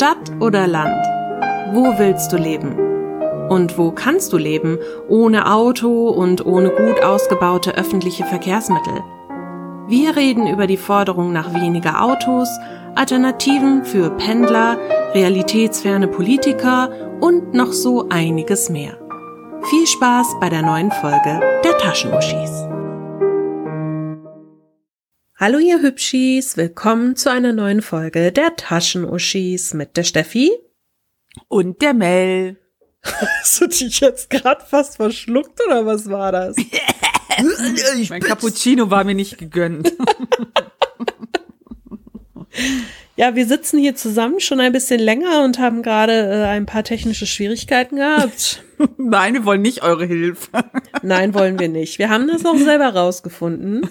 [0.00, 1.04] Stadt oder Land?
[1.74, 2.74] Wo willst du leben?
[3.50, 4.78] Und wo kannst du leben,
[5.10, 8.94] ohne Auto und ohne gut ausgebaute öffentliche Verkehrsmittel?
[9.88, 12.48] Wir reden über die Forderung nach weniger Autos,
[12.94, 14.78] Alternativen für Pendler,
[15.12, 16.88] realitätsferne Politiker
[17.20, 18.96] und noch so einiges mehr.
[19.68, 22.70] Viel Spaß bei der neuen Folge der Taschenuschis.
[25.40, 30.50] Hallo ihr Hübschis, willkommen zu einer neuen Folge der Taschenuschis mit der Steffi
[31.48, 32.58] und der Mel.
[33.02, 36.56] Hast du dich jetzt gerade fast verschluckt oder was war das?
[38.10, 39.90] mein Cappuccino war mir nicht gegönnt.
[43.20, 46.84] Ja, wir sitzen hier zusammen schon ein bisschen länger und haben gerade äh, ein paar
[46.84, 48.64] technische Schwierigkeiten gehabt.
[48.96, 50.48] Nein, wir wollen nicht eure Hilfe.
[51.02, 51.98] Nein, wollen wir nicht.
[51.98, 53.86] Wir haben das auch selber rausgefunden.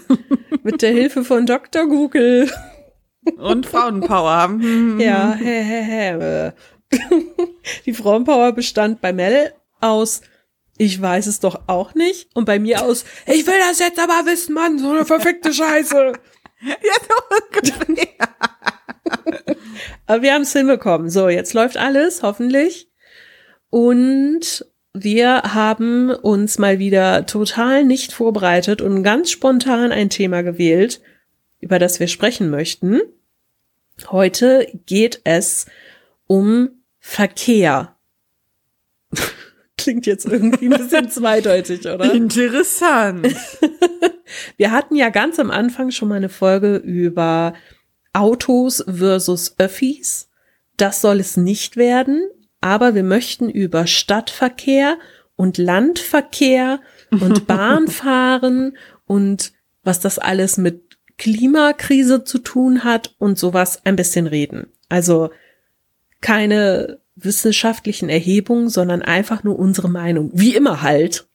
[0.63, 1.85] Mit der Hilfe von Dr.
[1.85, 2.49] Google.
[3.37, 4.59] Und Frauenpower.
[4.97, 6.51] ja, hä, hä, hä.
[7.85, 10.21] Die Frauenpower bestand bei Mel aus
[10.81, 12.29] ich weiß es doch auch nicht.
[12.33, 16.13] Und bei mir aus, ich will das jetzt aber wissen, Mann, so eine verfickte Scheiße.
[16.65, 16.99] ja,
[20.09, 21.09] aber wir haben es hinbekommen.
[21.09, 22.89] So, jetzt läuft alles, hoffentlich.
[23.69, 31.01] Und wir haben uns mal wieder total nicht vorbereitet und ganz spontan ein Thema gewählt,
[31.59, 33.01] über das wir sprechen möchten.
[34.09, 35.67] Heute geht es
[36.25, 37.95] um Verkehr.
[39.79, 42.13] Klingt jetzt irgendwie ein bisschen zweideutig, oder?
[42.13, 43.27] Interessant.
[44.57, 47.53] Wir hatten ja ganz am Anfang schon mal eine Folge über
[48.13, 50.29] Autos versus Öffis.
[50.77, 52.29] Das soll es nicht werden,
[52.61, 54.97] aber wir möchten über Stadtverkehr
[55.35, 56.79] und Landverkehr
[57.11, 64.27] und Bahnfahren und was das alles mit Klimakrise zu tun hat und sowas ein bisschen
[64.27, 64.67] reden.
[64.89, 65.31] Also
[66.21, 70.31] keine wissenschaftlichen Erhebungen, sondern einfach nur unsere Meinung.
[70.33, 71.27] Wie immer halt.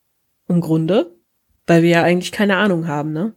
[0.49, 1.17] Im Grunde.
[1.67, 3.35] Weil wir ja eigentlich keine Ahnung haben, ne?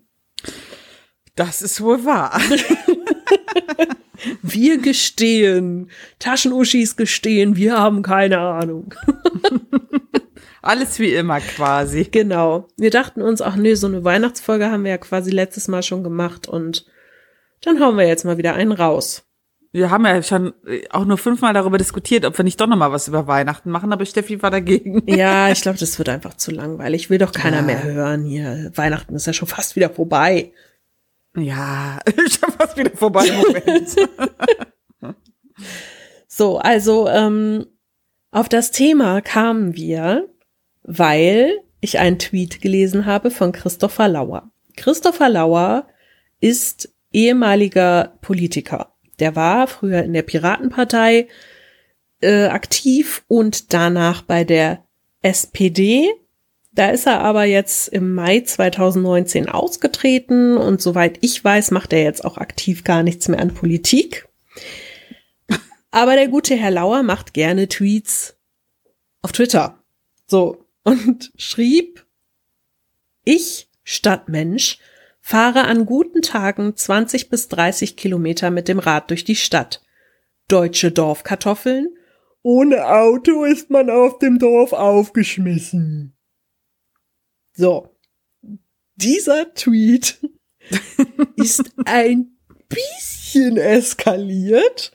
[1.35, 2.39] Das ist wohl wahr.
[4.41, 5.89] wir gestehen.
[6.19, 8.93] Taschenuschis gestehen, wir haben keine Ahnung.
[10.61, 12.05] Alles wie immer quasi.
[12.05, 12.67] Genau.
[12.75, 16.03] Wir dachten uns, ach nee, so eine Weihnachtsfolge haben wir ja quasi letztes Mal schon
[16.03, 16.85] gemacht und
[17.61, 19.26] dann hauen wir jetzt mal wieder einen raus.
[19.77, 22.75] Wir haben ja schon äh, auch nur fünfmal darüber diskutiert, ob wir nicht doch noch
[22.75, 25.03] mal was über Weihnachten machen, aber Steffi war dagegen.
[25.07, 27.11] Ja, ich glaube, das wird einfach zu langweilig.
[27.11, 27.61] Will doch keiner ja.
[27.61, 28.71] mehr hören hier.
[28.73, 30.51] Weihnachten ist ja schon fast wieder vorbei.
[31.35, 33.25] Ja, schon fast wieder vorbei.
[33.31, 33.95] Moment.
[36.27, 37.67] so, also ähm,
[38.31, 40.27] auf das Thema kamen wir,
[40.81, 44.49] weil ich einen Tweet gelesen habe von Christopher Lauer.
[44.75, 45.87] Christopher Lauer
[46.39, 51.27] ist ehemaliger Politiker der war früher in der Piratenpartei
[52.21, 54.83] äh, aktiv und danach bei der
[55.21, 56.09] SPD.
[56.71, 62.03] Da ist er aber jetzt im Mai 2019 ausgetreten und soweit ich weiß, macht er
[62.03, 64.27] jetzt auch aktiv gar nichts mehr an Politik.
[65.91, 68.37] Aber der gute Herr Lauer macht gerne Tweets
[69.21, 69.83] auf Twitter.
[70.27, 70.65] So.
[70.83, 72.05] Und schrieb,
[73.23, 74.77] ich Stadtmensch
[75.29, 79.81] Fahre an guten Tagen 20 bis 30 Kilometer mit dem Rad durch die Stadt.
[80.47, 81.89] Deutsche Dorfkartoffeln?
[82.43, 86.15] Ohne Auto ist man auf dem Dorf aufgeschmissen.
[87.51, 87.93] So.
[88.95, 90.17] Dieser Tweet
[91.35, 92.37] ist ein
[92.69, 94.93] bisschen eskaliert.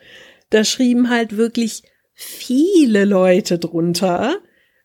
[0.49, 1.83] Da schrieben halt wirklich
[2.15, 4.41] viele Leute drunter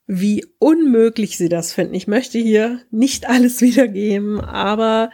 [0.08, 1.94] wie unmöglich sie das finden.
[1.94, 5.12] Ich möchte hier nicht alles wiedergeben, aber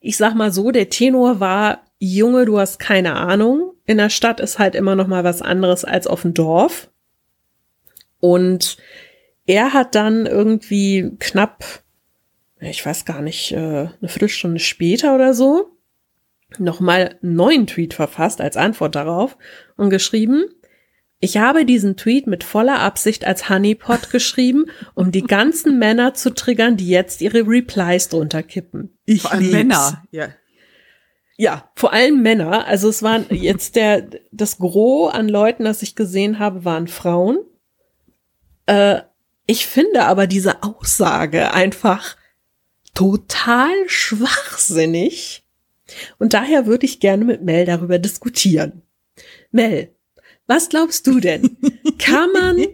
[0.00, 3.74] ich sag mal so, der Tenor war, Junge, du hast keine Ahnung.
[3.84, 6.90] In der Stadt ist halt immer noch mal was anderes als auf dem Dorf.
[8.18, 8.78] Und
[9.46, 11.64] er hat dann irgendwie knapp,
[12.60, 15.76] ich weiß gar nicht, äh, eine Viertelstunde später oder so,
[16.58, 19.36] nochmal einen neuen Tweet verfasst als Antwort darauf
[19.76, 20.44] und geschrieben,
[21.22, 26.32] ich habe diesen Tweet mit voller Absicht als Honeypot geschrieben, um die ganzen Männer zu
[26.32, 28.98] triggern, die jetzt ihre Replies drunter kippen.
[29.10, 30.28] Ich vor allem Männer, ja.
[31.36, 32.66] Ja, vor allem Männer.
[32.66, 37.38] Also es waren jetzt der, das Gros an Leuten, das ich gesehen habe, waren Frauen.
[38.66, 39.00] Äh,
[39.46, 42.16] ich finde aber diese Aussage einfach
[42.94, 45.44] total schwachsinnig.
[46.18, 48.82] Und daher würde ich gerne mit Mel darüber diskutieren.
[49.50, 49.92] Mel,
[50.46, 51.56] was glaubst du denn?
[51.98, 52.58] Kann man,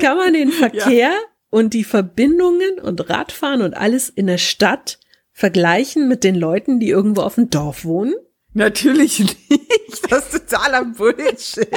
[0.00, 1.20] kann man den Verkehr ja.
[1.50, 4.98] Und die Verbindungen und Radfahren und alles in der Stadt
[5.32, 8.14] vergleichen mit den Leuten, die irgendwo auf dem Dorf wohnen?
[8.52, 10.10] Natürlich nicht.
[10.10, 11.68] Das ist totaler Bullshit.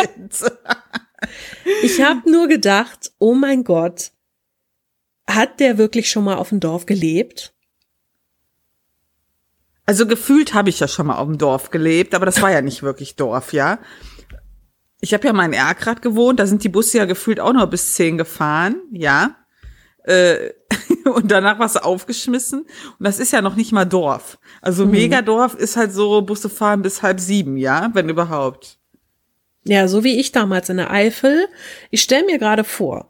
[1.84, 4.12] Ich habe nur gedacht, oh mein Gott,
[5.28, 7.54] hat der wirklich schon mal auf dem Dorf gelebt?
[9.86, 12.62] Also gefühlt habe ich ja schon mal auf dem Dorf gelebt, aber das war ja
[12.62, 13.80] nicht wirklich Dorf, ja.
[15.02, 17.68] Ich habe ja mal in Erkrad gewohnt, da sind die Busse ja gefühlt auch nur
[17.68, 19.36] bis zehn gefahren, ja.
[20.04, 20.54] Äh,
[21.14, 22.62] und danach warst du aufgeschmissen.
[22.62, 22.70] Und
[23.00, 24.40] das ist ja noch nicht mal Dorf.
[24.62, 24.92] Also mhm.
[24.92, 28.78] Megadorf ist halt so, Busse fahren bis halb sieben, ja, wenn überhaupt.
[29.64, 31.48] Ja, so wie ich damals in der Eifel.
[31.92, 33.10] Ich stell mir gerade vor,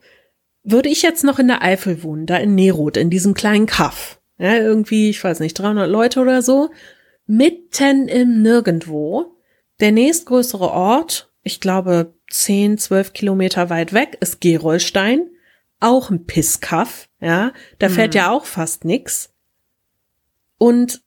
[0.64, 4.20] würde ich jetzt noch in der Eifel wohnen, da in Neroth, in diesem kleinen Kaff,
[4.38, 6.70] ja, irgendwie, ich weiß nicht, 300 Leute oder so,
[7.26, 9.38] mitten im Nirgendwo,
[9.80, 15.30] der nächstgrößere Ort, ich glaube 10, 12 Kilometer weit weg, ist Gerolstein,
[15.80, 18.18] auch ein Pisskaff, ja, da fährt mhm.
[18.18, 19.34] ja auch fast nix.
[20.58, 21.02] Und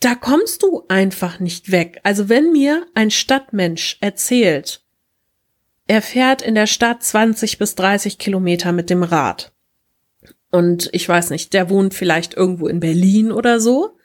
[0.00, 2.00] da kommst du einfach nicht weg.
[2.02, 4.82] Also wenn mir ein Stadtmensch erzählt,
[5.86, 9.52] er fährt in der Stadt 20 bis 30 Kilometer mit dem Rad.
[10.50, 13.96] Und ich weiß nicht, der wohnt vielleicht irgendwo in Berlin oder so.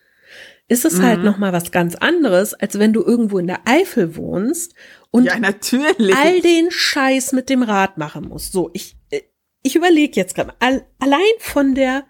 [0.67, 1.07] Ist es halt mhm.
[1.07, 4.73] halt noch mal was ganz anderes, als wenn du irgendwo in der Eifel wohnst
[5.11, 8.51] und ja, all den Scheiß mit dem Rad machen musst.
[8.51, 8.96] So, ich
[9.63, 12.05] ich überlege jetzt gerade allein von der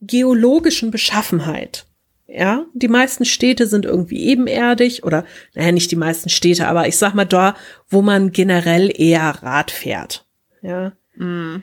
[0.00, 1.86] geologischen Beschaffenheit
[2.28, 5.24] ja, die meisten Städte sind irgendwie ebenerdig oder,
[5.54, 7.54] naja, nicht die meisten Städte, aber ich sag mal da,
[7.88, 10.26] wo man generell eher Rad fährt.
[10.60, 10.92] Ja.
[11.14, 11.62] Mm.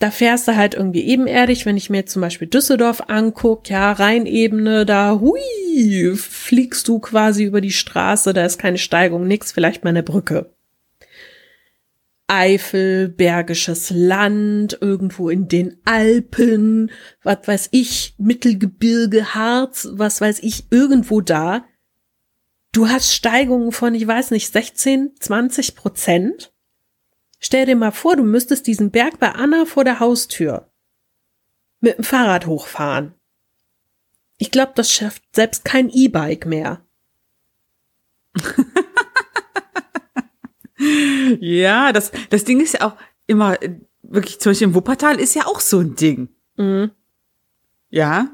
[0.00, 4.86] Da fährst du halt irgendwie ebenerdig, wenn ich mir zum Beispiel Düsseldorf anguck, ja, Rheinebene,
[4.86, 9.90] da, hui, fliegst du quasi über die Straße, da ist keine Steigung, nix, vielleicht mal
[9.90, 10.54] eine Brücke.
[12.28, 16.90] Eifel, Bergisches Land, irgendwo in den Alpen,
[17.22, 21.64] was weiß ich, Mittelgebirge, Harz, was weiß ich, irgendwo da.
[22.72, 26.52] Du hast Steigungen von, ich weiß nicht, 16, 20 Prozent.
[27.40, 30.68] Stell dir mal vor, du müsstest diesen Berg bei Anna vor der Haustür
[31.80, 33.14] mit dem Fahrrad hochfahren.
[34.38, 36.84] Ich glaube, das schafft selbst kein E-Bike mehr.
[41.40, 42.96] ja, das, das Ding ist ja auch
[43.26, 43.56] immer,
[44.02, 46.28] wirklich, zum Beispiel im Wuppertal ist ja auch so ein Ding.
[46.56, 46.90] Mhm.
[47.90, 48.28] Ja.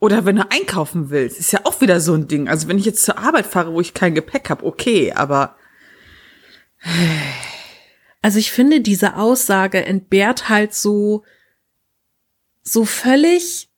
[0.00, 2.48] Oder wenn du einkaufen willst, ist ja auch wieder so ein Ding.
[2.48, 5.56] Also wenn ich jetzt zur Arbeit fahre, wo ich kein Gepäck habe, okay, aber.
[8.22, 11.24] Also ich finde, diese Aussage entbehrt halt so,
[12.62, 13.68] so völlig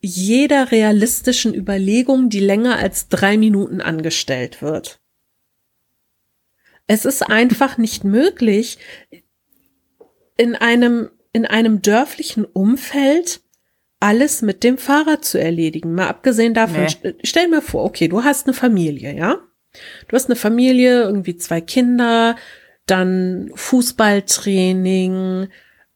[0.00, 4.97] jeder realistischen Überlegung, die länger als drei Minuten angestellt wird.
[6.88, 8.78] Es ist einfach nicht möglich,
[10.36, 13.40] in einem, in einem dörflichen Umfeld
[14.00, 15.94] alles mit dem Fahrrad zu erledigen.
[15.94, 17.14] Mal abgesehen davon, nee.
[17.22, 19.38] stell mir vor, okay, du hast eine Familie, ja?
[20.08, 22.36] Du hast eine Familie, irgendwie zwei Kinder,
[22.86, 25.48] dann Fußballtraining,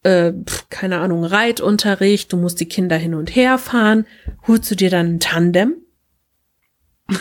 [0.02, 0.32] äh,
[0.68, 4.06] keine Ahnung, Reitunterricht, du musst die Kinder hin und her fahren.
[4.46, 5.76] Holst du dir dann ein Tandem?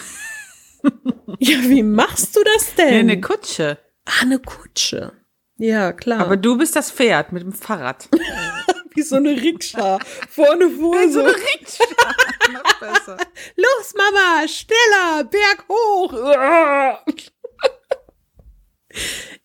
[1.40, 2.90] ja, wie machst du das denn?
[2.90, 3.78] Nee, eine Kutsche.
[4.06, 5.14] Ah, eine Kutsche.
[5.58, 6.22] Ja, klar.
[6.22, 8.10] Aber du bist das Pferd mit dem Fahrrad.
[8.96, 10.00] wie so eine Rikscha.
[10.30, 11.20] Vorne vor wie so.
[11.20, 11.84] eine Rikscha.
[12.54, 13.18] Noch besser.
[13.56, 16.14] Los, Mama, schneller, Berg hoch.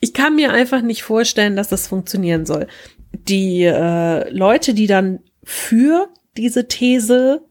[0.00, 2.66] ich kann mir einfach nicht vorstellen, dass das funktionieren soll.
[3.12, 7.45] Die äh, Leute, die dann für diese These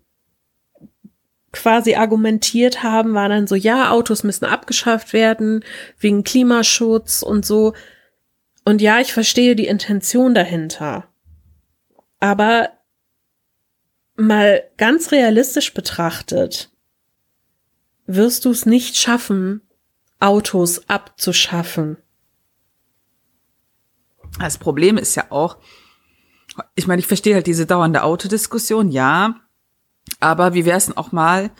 [1.55, 5.63] quasi argumentiert haben, war dann so, ja, Autos müssen abgeschafft werden
[5.97, 7.73] wegen Klimaschutz und so.
[8.65, 11.07] Und ja, ich verstehe die Intention dahinter.
[12.19, 12.69] Aber
[14.15, 16.71] mal ganz realistisch betrachtet,
[18.05, 19.61] wirst du es nicht schaffen,
[20.19, 21.97] Autos abzuschaffen.
[24.39, 25.57] Das Problem ist ja auch,
[26.75, 29.35] ich meine, ich verstehe halt diese dauernde Autodiskussion, ja,
[30.19, 31.51] aber wie wäre es denn auch mal,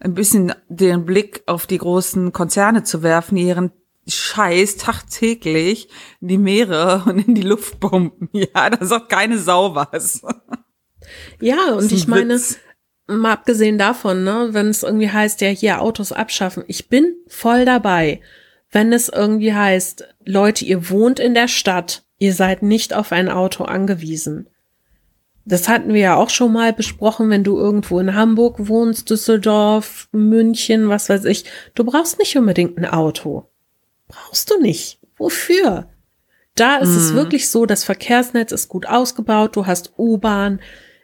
[0.00, 3.72] ein bisschen den Blick auf die großen Konzerne zu werfen, die ihren
[4.08, 5.88] Scheiß tagtäglich
[6.20, 8.28] in die Meere und in die Luft pumpen.
[8.32, 10.22] Ja, da sagt keine Sau was.
[11.40, 12.38] Ja, und ich meine,
[13.08, 17.64] mal abgesehen davon, ne, wenn es irgendwie heißt, ja, hier Autos abschaffen, ich bin voll
[17.64, 18.20] dabei.
[18.70, 23.28] Wenn es irgendwie heißt, Leute, ihr wohnt in der Stadt, ihr seid nicht auf ein
[23.28, 24.48] Auto angewiesen.
[25.50, 30.08] Das hatten wir ja auch schon mal besprochen, wenn du irgendwo in Hamburg wohnst, Düsseldorf,
[30.12, 31.44] München, was weiß ich.
[31.74, 33.50] Du brauchst nicht unbedingt ein Auto.
[34.06, 35.00] Brauchst du nicht.
[35.16, 35.88] Wofür?
[36.54, 36.96] Da ist mm.
[36.96, 37.16] es mhm.
[37.16, 39.56] wirklich so, das Verkehrsnetz ist gut ausgebaut.
[39.56, 40.60] Du hast U-Bahn,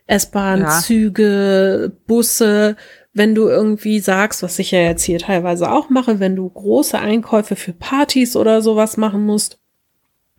[0.07, 0.79] S-Bahn, ja.
[0.79, 2.77] Züge, Busse.
[3.13, 6.99] wenn du irgendwie sagst, was ich ja jetzt hier teilweise auch mache, wenn du große
[6.99, 9.59] Einkäufe für Partys oder sowas machen musst,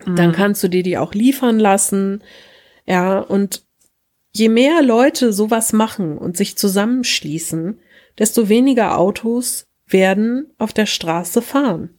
[0.05, 0.15] mhm.
[0.15, 2.23] dann kannst du dir die auch liefern lassen.
[2.85, 3.66] Ja, und
[4.37, 7.79] je mehr Leute sowas machen und sich zusammenschließen,
[8.17, 11.97] desto weniger Autos werden auf der Straße fahren.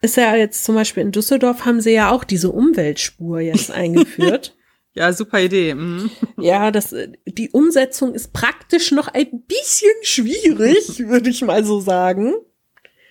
[0.00, 4.56] Ist ja jetzt zum Beispiel in Düsseldorf haben sie ja auch diese Umweltspur jetzt eingeführt.
[4.94, 5.74] ja, super Idee.
[5.74, 6.10] Mhm.
[6.38, 6.94] Ja, das,
[7.26, 12.34] die Umsetzung ist praktisch noch ein bisschen schwierig, würde ich mal so sagen.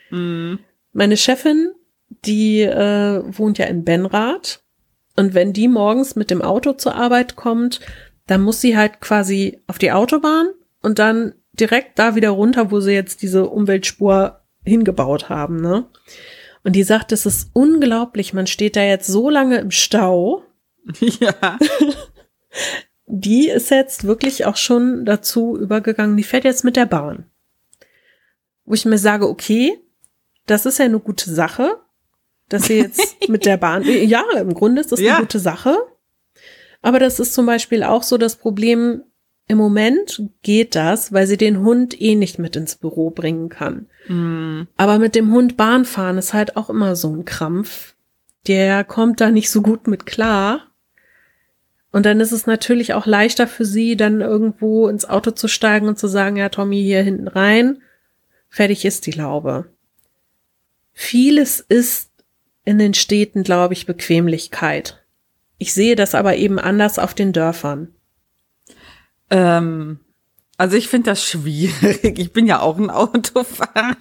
[0.10, 0.60] Mhm.
[0.92, 1.72] Meine Chefin,
[2.25, 4.62] die äh, wohnt ja in Benrath.
[5.15, 7.80] Und wenn die morgens mit dem Auto zur Arbeit kommt,
[8.27, 10.50] dann muss sie halt quasi auf die Autobahn
[10.82, 15.86] und dann direkt da wieder runter, wo sie jetzt diese Umweltspur hingebaut haben, ne?
[16.63, 20.44] Und die sagt, es ist unglaublich, man steht da jetzt so lange im Stau.
[21.00, 21.60] Ja.
[23.13, 27.25] Die ist jetzt wirklich auch schon dazu übergegangen, die fährt jetzt mit der Bahn.
[28.63, 29.77] Wo ich mir sage, okay,
[30.46, 31.77] das ist ja eine gute Sache,
[32.53, 35.15] dass sie jetzt mit der Bahn, ja, im Grunde ist das ja.
[35.15, 35.77] eine gute Sache.
[36.81, 39.03] Aber das ist zum Beispiel auch so das Problem,
[39.48, 43.88] im Moment geht das, weil sie den Hund eh nicht mit ins Büro bringen kann.
[44.08, 44.62] Mm.
[44.77, 47.96] Aber mit dem Hund Bahn fahren ist halt auch immer so ein Krampf.
[48.48, 50.67] Der kommt da nicht so gut mit klar.
[51.91, 55.89] Und dann ist es natürlich auch leichter für sie, dann irgendwo ins Auto zu steigen
[55.89, 57.81] und zu sagen, ja, Tommy, hier hinten rein.
[58.48, 59.65] Fertig ist die Laube.
[60.93, 62.11] Vieles ist
[62.65, 65.03] in den Städten, glaube ich, Bequemlichkeit.
[65.58, 67.94] Ich sehe das aber eben anders auf den Dörfern.
[69.30, 70.00] Ähm,
[70.58, 72.20] also ich finde das schwierig.
[72.20, 73.96] Ich bin ja auch ein Autofahrer.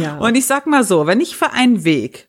[0.00, 0.18] Ja.
[0.18, 2.27] Und ich sag mal so, wenn ich für einen Weg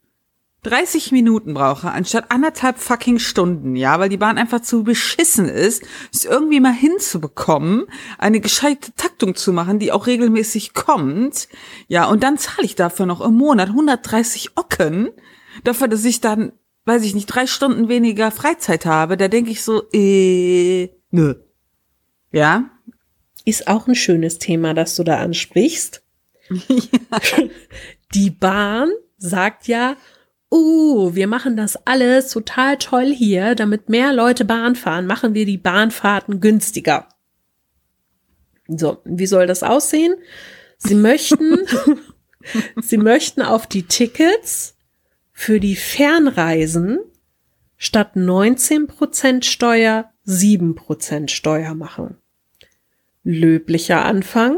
[0.70, 5.84] 30 Minuten brauche, anstatt anderthalb fucking Stunden, ja, weil die Bahn einfach zu beschissen ist,
[6.14, 7.86] es irgendwie mal hinzubekommen,
[8.18, 11.48] eine gescheite Taktung zu machen, die auch regelmäßig kommt,
[11.88, 15.10] ja, und dann zahle ich dafür noch im Monat 130 Ocken,
[15.64, 16.52] dafür, dass ich dann,
[16.86, 21.36] weiß ich nicht, drei Stunden weniger Freizeit habe, da denke ich so, äh, nö.
[22.32, 22.70] Ja.
[23.46, 26.04] Ist auch ein schönes Thema, das du da ansprichst.
[26.68, 27.44] Ja.
[28.16, 29.96] Die Bahn sagt ja,
[30.52, 35.46] uh, wir machen das alles total toll hier, damit mehr Leute Bahn fahren, machen wir
[35.46, 37.10] die Bahnfahrten günstiger.
[38.68, 40.16] So, wie soll das aussehen?
[40.78, 41.58] Sie möchten,
[42.82, 44.76] sie möchten auf die Tickets
[45.32, 47.00] für die Fernreisen
[47.78, 52.18] statt 19% Steuer 7% Steuer machen
[53.24, 54.58] löblicher Anfang.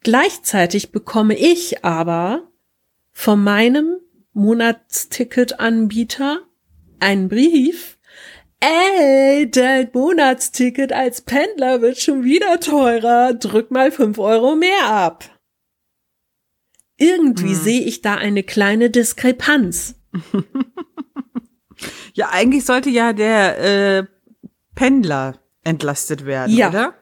[0.00, 2.48] Gleichzeitig bekomme ich aber
[3.12, 3.96] von meinem
[4.36, 6.40] Monatsticket-Anbieter
[7.00, 7.98] einen Brief.
[8.60, 13.34] Ey, dein Monatsticket als Pendler wird schon wieder teurer.
[13.34, 15.24] Drück mal fünf Euro mehr ab.
[16.98, 17.54] Irgendwie hm.
[17.54, 19.96] sehe ich da eine kleine Diskrepanz.
[22.14, 24.04] ja, eigentlich sollte ja der äh,
[24.74, 26.68] Pendler entlastet werden, ja.
[26.68, 26.94] oder?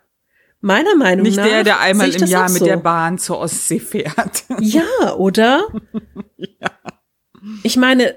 [0.60, 1.44] Meiner Meinung Nicht nach.
[1.44, 2.64] Nicht der, der einmal im Jahr mit so.
[2.64, 4.44] der Bahn zur Ostsee fährt.
[4.60, 5.68] Ja, oder?
[7.62, 8.14] Ich meine,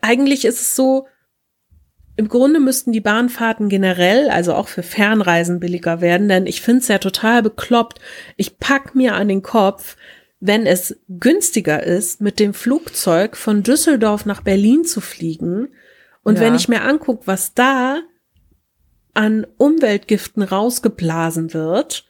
[0.00, 1.06] eigentlich ist es so,
[2.16, 6.80] im Grunde müssten die Bahnfahrten generell, also auch für Fernreisen billiger werden, denn ich finde
[6.80, 8.00] es ja total bekloppt.
[8.36, 9.96] Ich pack mir an den Kopf,
[10.40, 15.68] wenn es günstiger ist, mit dem Flugzeug von Düsseldorf nach Berlin zu fliegen.
[16.22, 16.42] Und ja.
[16.42, 18.00] wenn ich mir angucke, was da
[19.14, 22.06] an Umweltgiften rausgeblasen wird,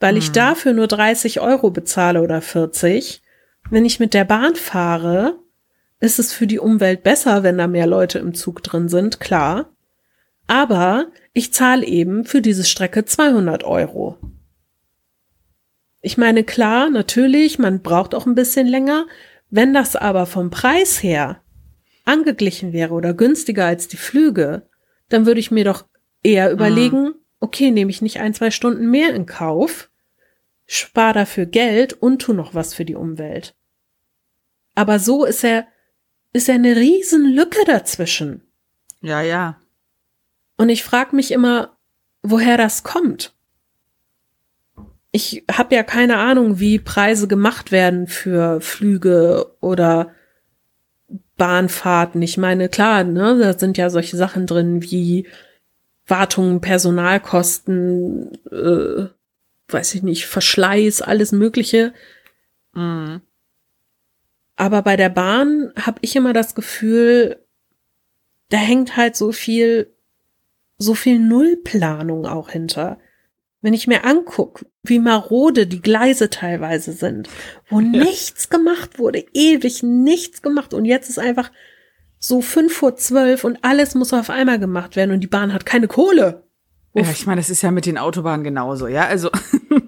[0.00, 0.32] weil ich hm.
[0.34, 3.22] dafür nur 30 Euro bezahle oder 40.
[3.70, 5.38] Wenn ich mit der Bahn fahre,
[6.00, 9.70] ist es für die Umwelt besser, wenn da mehr Leute im Zug drin sind, klar.
[10.46, 14.18] Aber ich zahle eben für diese Strecke 200 Euro.
[16.02, 19.06] Ich meine, klar, natürlich, man braucht auch ein bisschen länger.
[19.48, 21.40] Wenn das aber vom Preis her
[22.04, 24.68] angeglichen wäre oder günstiger als die Flüge,
[25.08, 25.84] dann würde ich mir doch
[26.24, 27.14] Eher überlegen, mhm.
[27.38, 29.90] okay, nehme ich nicht ein, zwei Stunden mehr in Kauf,
[30.64, 33.54] spar dafür Geld und tu noch was für die Umwelt.
[34.74, 35.66] Aber so ist er,
[36.34, 38.42] ist er eine riesen Lücke dazwischen.
[39.00, 39.58] Ja, ja.
[40.58, 41.76] Und ich frage mich immer,
[42.22, 43.32] woher das kommt.
[45.12, 50.12] Ich habe ja keine Ahnung, wie Preise gemacht werden für Flüge oder
[51.36, 52.20] Bahnfahrten.
[52.20, 55.28] Ich meine, klar, ne, da sind ja solche Sachen drin wie
[56.06, 59.06] Wartungen, Personalkosten, äh,
[59.68, 61.94] weiß ich nicht, Verschleiß, alles Mögliche.
[62.72, 63.20] Mhm.
[64.56, 67.44] Aber bei der Bahn habe ich immer das Gefühl,
[68.50, 69.92] da hängt halt so viel,
[70.78, 72.98] so viel Nullplanung auch hinter.
[73.60, 77.28] Wenn ich mir angucke, wie marode die Gleise teilweise sind,
[77.68, 77.86] wo ja.
[77.88, 81.50] nichts gemacht wurde, ewig nichts gemacht und jetzt ist einfach
[82.18, 85.66] so fünf vor zwölf und alles muss auf einmal gemacht werden und die Bahn hat
[85.66, 86.44] keine Kohle.
[86.92, 87.06] Uff.
[87.06, 89.06] Ja, ich meine, das ist ja mit den Autobahnen genauso, ja.
[89.06, 89.30] Also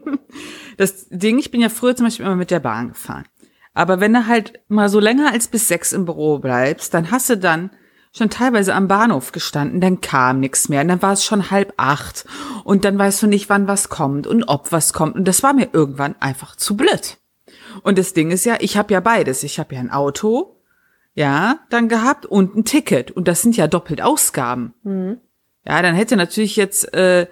[0.77, 3.27] das Ding, ich bin ja früher zum Beispiel immer mit der Bahn gefahren.
[3.77, 7.29] Aber wenn du halt mal so länger als bis sechs im Büro bleibst, dann hast
[7.29, 7.69] du dann
[8.11, 11.75] schon teilweise am Bahnhof gestanden, dann kam nichts mehr, und dann war es schon halb
[11.77, 12.25] acht
[12.65, 15.53] und dann weißt du nicht, wann was kommt und ob was kommt und das war
[15.53, 17.19] mir irgendwann einfach zu blöd.
[17.83, 20.57] Und das Ding ist ja, ich habe ja beides, ich habe ja ein Auto,
[21.13, 24.73] ja, dann gehabt und ein Ticket und das sind ja doppelt Ausgaben.
[24.85, 25.19] Mhm.
[25.67, 27.27] Ja, dann hätte natürlich jetzt äh,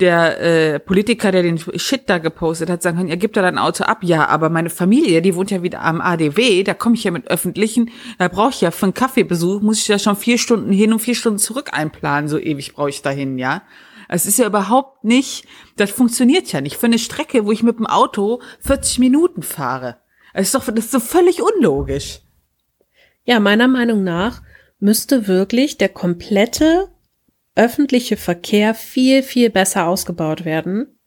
[0.00, 3.58] der äh, Politiker, der den Shit da gepostet hat, sagen können, er gibt da dein
[3.58, 3.98] Auto ab.
[4.02, 7.28] Ja, aber meine Familie, die wohnt ja wieder am ADW, da komme ich ja mit
[7.28, 10.92] öffentlichen, da brauche ich ja für einen Kaffeebesuch, muss ich ja schon vier Stunden hin
[10.92, 13.62] und vier Stunden zurück einplanen, so ewig brauche ich dahin, ja.
[14.08, 16.76] Es ist ja überhaupt nicht, das funktioniert ja nicht.
[16.76, 19.98] Für eine Strecke, wo ich mit dem Auto 40 Minuten fahre.
[20.34, 22.20] Das ist doch, das ist so völlig unlogisch.
[23.24, 24.42] Ja, meiner Meinung nach
[24.80, 26.88] müsste wirklich der komplette
[27.54, 30.98] öffentliche Verkehr viel, viel besser ausgebaut werden,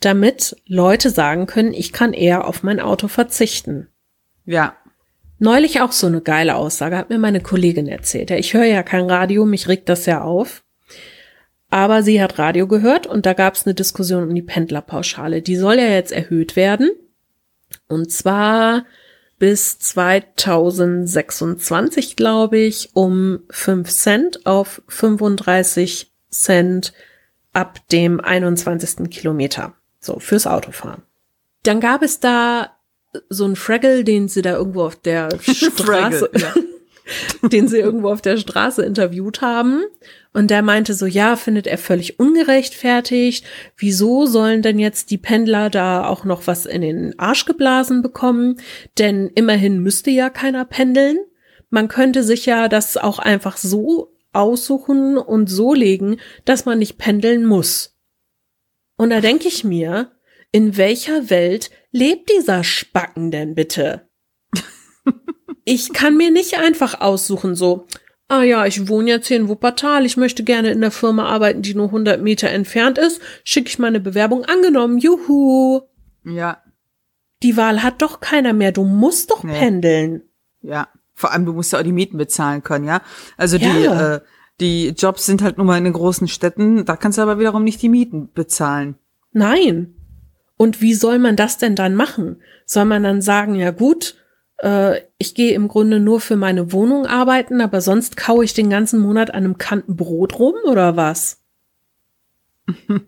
[0.00, 3.88] damit Leute sagen können, ich kann eher auf mein Auto verzichten.
[4.44, 4.76] Ja.
[5.38, 8.30] Neulich auch so eine geile Aussage, hat mir meine Kollegin erzählt.
[8.30, 10.62] Ich höre ja kein Radio, mich regt das ja auf.
[11.68, 15.42] Aber sie hat Radio gehört und da gab es eine Diskussion um die Pendlerpauschale.
[15.42, 16.90] Die soll ja jetzt erhöht werden.
[17.88, 18.84] Und zwar
[19.42, 26.92] bis 2026, glaube ich, um 5 Cent auf 35 Cent
[27.52, 29.10] ab dem 21.
[29.10, 29.74] Kilometer.
[29.98, 31.02] So, fürs Autofahren.
[31.64, 32.70] Dann gab es da
[33.30, 36.54] so einen Fraggle, den sie da irgendwo auf der Straße, ja.
[37.42, 39.82] den sie irgendwo auf der Straße interviewt haben.
[40.32, 43.44] Und der meinte so, ja, findet er völlig ungerechtfertigt.
[43.76, 48.60] Wieso sollen denn jetzt die Pendler da auch noch was in den Arsch geblasen bekommen?
[48.98, 51.18] Denn immerhin müsste ja keiner pendeln.
[51.70, 56.98] Man könnte sich ja das auch einfach so aussuchen und so legen, dass man nicht
[56.98, 57.98] pendeln muss.
[58.96, 60.12] Und da denke ich mir,
[60.52, 64.08] in welcher Welt lebt dieser Spacken denn bitte?
[65.64, 67.86] Ich kann mir nicht einfach aussuchen, so,
[68.28, 71.62] ah ja, ich wohne jetzt hier in Wuppertal, ich möchte gerne in der Firma arbeiten,
[71.62, 75.82] die nur 100 Meter entfernt ist, schicke ich meine Bewerbung angenommen, juhu.
[76.24, 76.62] Ja.
[77.42, 79.58] Die Wahl hat doch keiner mehr, du musst doch nee.
[79.58, 80.22] pendeln.
[80.62, 83.02] Ja, vor allem du musst ja auch die Mieten bezahlen können, ja.
[83.36, 83.68] Also ja.
[83.68, 84.20] die, äh,
[84.60, 87.64] die Jobs sind halt nur mal in den großen Städten, da kannst du aber wiederum
[87.64, 88.96] nicht die Mieten bezahlen.
[89.32, 89.94] Nein.
[90.56, 92.40] Und wie soll man das denn dann machen?
[92.64, 94.16] Soll man dann sagen, ja gut,
[94.62, 98.70] äh, ich gehe im Grunde nur für meine Wohnung arbeiten, aber sonst kaue ich den
[98.70, 101.42] ganzen Monat an einem Kanten Brot rum oder was?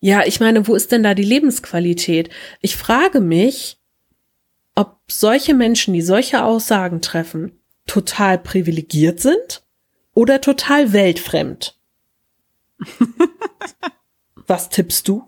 [0.00, 2.30] ja, ich meine, wo ist denn da die Lebensqualität?
[2.60, 3.80] Ich frage mich,
[4.74, 9.64] ob solche Menschen, die solche Aussagen treffen, total privilegiert sind
[10.14, 11.78] oder total weltfremd.
[14.46, 15.24] Was tippst du?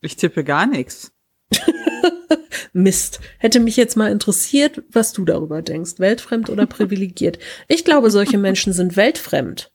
[0.00, 1.12] Ich tippe gar nichts.
[2.76, 3.20] Mist.
[3.38, 5.98] Hätte mich jetzt mal interessiert, was du darüber denkst.
[5.98, 7.38] Weltfremd oder privilegiert?
[7.68, 9.72] Ich glaube, solche Menschen sind weltfremd.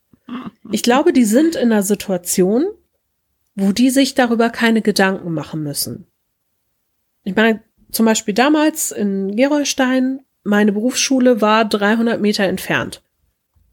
[0.72, 2.66] Ich glaube, die sind in einer Situation,
[3.56, 6.08] wo die sich darüber keine Gedanken machen müssen.
[7.24, 13.04] Ich meine, zum Beispiel damals in Gerolstein, meine Berufsschule war 300 Meter entfernt.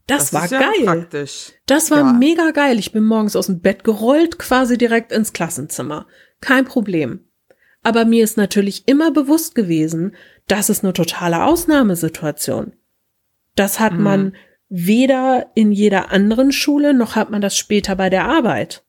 [0.07, 0.85] Das, das war ja geil.
[0.85, 1.53] Praktisch.
[1.67, 2.13] Das war ja.
[2.13, 2.79] mega geil.
[2.79, 6.07] Ich bin morgens aus dem Bett gerollt, quasi direkt ins Klassenzimmer.
[6.41, 7.28] Kein Problem.
[7.81, 10.15] Aber mir ist natürlich immer bewusst gewesen,
[10.47, 12.73] das ist eine totale Ausnahmesituation.
[13.55, 14.03] Das hat mhm.
[14.03, 14.35] man
[14.69, 18.83] weder in jeder anderen Schule, noch hat man das später bei der Arbeit.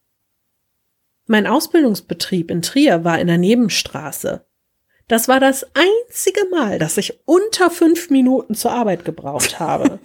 [1.26, 4.44] Mein Ausbildungsbetrieb in Trier war in der Nebenstraße.
[5.09, 9.98] Das war das einzige Mal, dass ich unter fünf Minuten zur Arbeit gebraucht habe.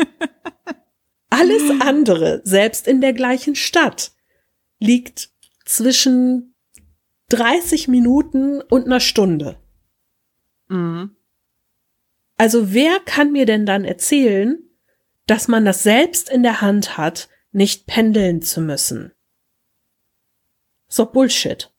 [1.29, 4.13] Alles andere, selbst in der gleichen Stadt,
[4.79, 5.29] liegt
[5.63, 6.54] zwischen
[7.29, 9.57] 30 Minuten und einer Stunde.
[10.67, 11.15] Mhm.
[12.37, 14.59] Also wer kann mir denn dann erzählen,
[15.25, 19.13] dass man das selbst in der Hand hat, nicht pendeln zu müssen?
[20.87, 21.71] So Bullshit.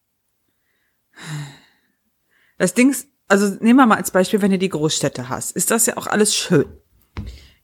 [2.59, 5.71] Das Ding ist, also nehmen wir mal als Beispiel, wenn du die Großstädte hast, ist
[5.71, 6.67] das ja auch alles schön.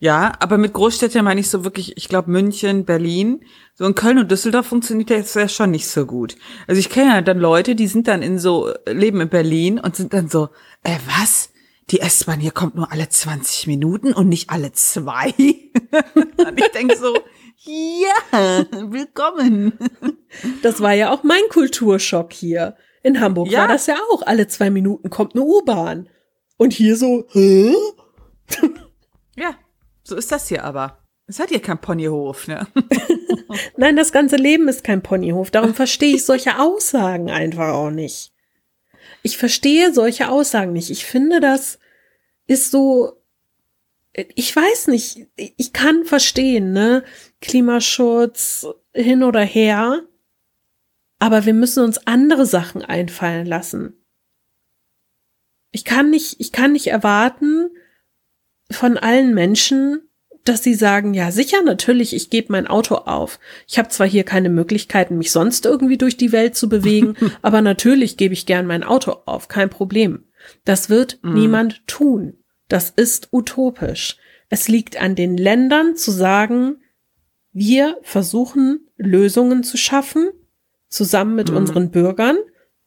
[0.02, 3.44] Ja, aber mit Großstädten meine ich so wirklich, ich glaube München, Berlin.
[3.76, 6.34] So in Köln und Düsseldorf funktioniert das ja schon nicht so gut.
[6.66, 9.94] Also ich kenne ja dann Leute, die sind dann in so, leben in Berlin und
[9.94, 10.48] sind dann so,
[10.82, 11.50] äh, was?
[11.92, 15.26] Die S-Bahn hier kommt nur alle 20 Minuten und nicht alle zwei.
[15.36, 17.14] und ich denke so,
[17.60, 19.78] Ja, willkommen.
[20.62, 22.74] Das war ja auch mein Kulturschock hier.
[23.04, 23.60] In Hamburg Ja.
[23.60, 24.22] war das ja auch.
[24.26, 26.08] Alle zwei Minuten kommt eine U-Bahn.
[26.56, 27.72] Und hier so, hä?
[30.12, 30.98] So ist das hier aber.
[31.26, 32.66] Es hat hier kein Ponyhof, ne?
[33.78, 35.50] Nein, das ganze Leben ist kein Ponyhof.
[35.50, 38.34] Darum verstehe ich solche Aussagen einfach auch nicht.
[39.22, 40.90] Ich verstehe solche Aussagen nicht.
[40.90, 41.78] Ich finde, das
[42.46, 43.22] ist so,
[44.12, 47.04] ich weiß nicht, ich kann verstehen, ne?
[47.40, 50.02] Klimaschutz hin oder her.
[51.20, 53.96] Aber wir müssen uns andere Sachen einfallen lassen.
[55.70, 57.70] Ich kann nicht, ich kann nicht erwarten
[58.72, 60.00] von allen Menschen,
[60.44, 63.38] dass sie sagen, ja sicher, natürlich, ich gebe mein Auto auf.
[63.68, 67.62] Ich habe zwar hier keine Möglichkeiten, mich sonst irgendwie durch die Welt zu bewegen, aber
[67.62, 70.24] natürlich gebe ich gern mein Auto auf, kein Problem.
[70.64, 72.34] Das wird niemand tun.
[72.68, 74.16] Das ist utopisch.
[74.48, 76.78] Es liegt an den Ländern zu sagen,
[77.52, 80.30] wir versuchen Lösungen zu schaffen,
[80.88, 82.36] zusammen mit unseren Bürgern,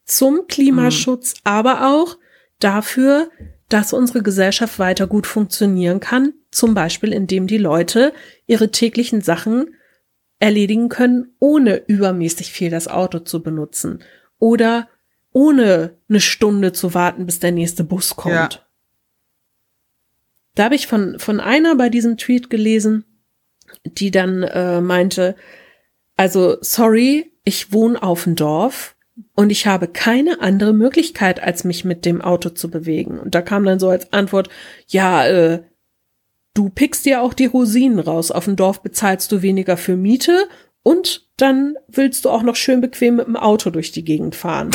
[0.03, 2.17] zum Klimaschutz, aber auch
[2.59, 3.29] dafür,
[3.69, 8.13] dass unsere Gesellschaft weiter gut funktionieren kann, zum Beispiel indem die Leute
[8.45, 9.75] ihre täglichen Sachen
[10.39, 14.03] erledigen können, ohne übermäßig viel das Auto zu benutzen
[14.37, 14.87] oder
[15.31, 18.33] ohne eine Stunde zu warten, bis der nächste Bus kommt.
[18.33, 18.49] Ja.
[20.55, 23.03] Da habe ich von, von einer bei diesem Tweet gelesen,
[23.83, 25.35] die dann äh, meinte,
[26.15, 28.94] also sorry, ich wohne auf dem Dorf
[29.35, 33.19] und ich habe keine andere Möglichkeit, als mich mit dem Auto zu bewegen.
[33.19, 34.49] Und da kam dann so als Antwort,
[34.87, 35.63] ja, äh,
[36.53, 38.31] du pickst dir auch die Rosinen raus.
[38.31, 40.47] Auf dem Dorf bezahlst du weniger für Miete
[40.83, 44.71] und dann willst du auch noch schön bequem mit dem Auto durch die Gegend fahren.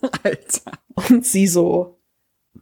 [0.22, 0.72] Alter.
[0.94, 1.98] Und sie so,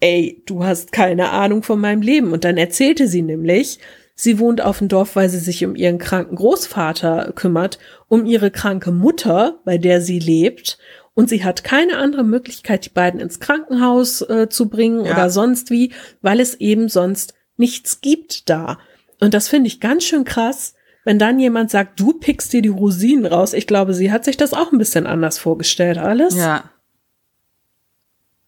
[0.00, 2.32] ey, du hast keine Ahnung von meinem Leben.
[2.32, 3.78] Und dann erzählte sie nämlich,
[4.14, 8.50] sie wohnt auf dem Dorf, weil sie sich um ihren kranken Großvater kümmert, um ihre
[8.50, 10.78] kranke Mutter, bei der sie lebt.
[11.14, 15.12] Und sie hat keine andere Möglichkeit, die beiden ins Krankenhaus äh, zu bringen Ja.
[15.12, 18.78] oder sonst wie, weil es eben sonst nichts gibt da.
[19.20, 20.74] Und das finde ich ganz schön krass,
[21.04, 23.52] wenn dann jemand sagt, du pickst dir die Rosinen raus.
[23.52, 26.34] Ich glaube, sie hat sich das auch ein bisschen anders vorgestellt, alles.
[26.34, 26.70] Ja.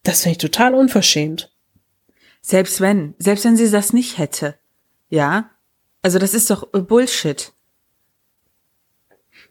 [0.02, 1.52] Das finde ich total unverschämt.
[2.40, 4.55] Selbst wenn, selbst wenn sie das nicht hätte.
[5.09, 5.50] Ja.
[6.02, 7.52] Also das ist doch Bullshit.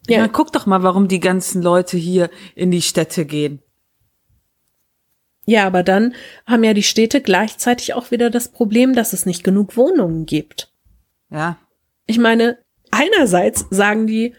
[0.08, 0.18] Ja.
[0.18, 0.28] Ja.
[0.28, 3.62] guck doch mal, warum die ganzen Leute hier in die Städte gehen.
[5.46, 6.14] Ja, aber dann
[6.44, 10.72] haben ja die Städte gleichzeitig auch wieder das Problem, dass es nicht genug Wohnungen gibt.
[11.30, 11.56] Ja.
[12.06, 12.58] Ich meine,
[12.90, 14.34] einerseits sagen die,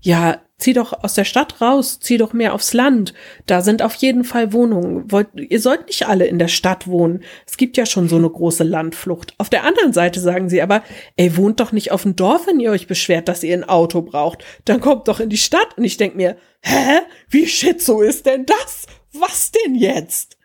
[0.00, 3.12] ja, zieh doch aus der Stadt raus, zieh doch mehr aufs Land.
[3.46, 5.10] Da sind auf jeden Fall Wohnungen.
[5.12, 7.22] Wollt, ihr sollt nicht alle in der Stadt wohnen.
[7.46, 9.34] Es gibt ja schon so eine große Landflucht.
[9.38, 10.82] Auf der anderen Seite sagen sie aber,
[11.16, 14.02] ey, wohnt doch nicht auf dem Dorf, wenn ihr euch beschwert, dass ihr ein Auto
[14.02, 14.44] braucht.
[14.64, 15.76] Dann kommt doch in die Stadt.
[15.76, 17.00] Und ich denk mir, hä?
[17.28, 18.86] Wie schizo ist denn das?
[19.12, 20.38] Was denn jetzt?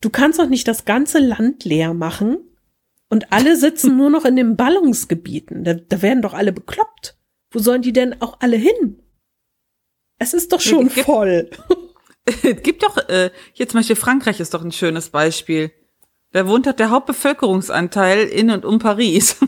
[0.00, 2.38] Du kannst doch nicht das ganze Land leer machen
[3.08, 5.64] und alle sitzen nur noch in den Ballungsgebieten.
[5.64, 7.18] Da, da werden doch alle bekloppt.
[7.52, 8.98] Wo sollen die denn auch alle hin?
[10.18, 11.50] Es ist doch schon gibt- voll.
[12.24, 15.70] Es gibt doch, äh, hier zum Beispiel Frankreich ist doch ein schönes Beispiel.
[16.32, 19.36] Da wohnt hat der Hauptbevölkerungsanteil in und um Paris.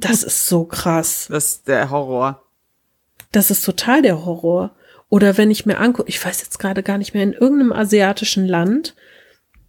[0.00, 1.26] Das ist so krass.
[1.28, 2.44] Das ist der Horror.
[3.32, 4.76] Das ist total der Horror.
[5.08, 8.46] Oder wenn ich mir angucke, ich weiß jetzt gerade gar nicht mehr, in irgendeinem asiatischen
[8.46, 8.94] Land,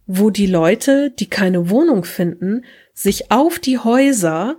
[0.06, 2.64] wo die Leute, die keine Wohnung finden,
[2.94, 4.58] sich auf die Häuser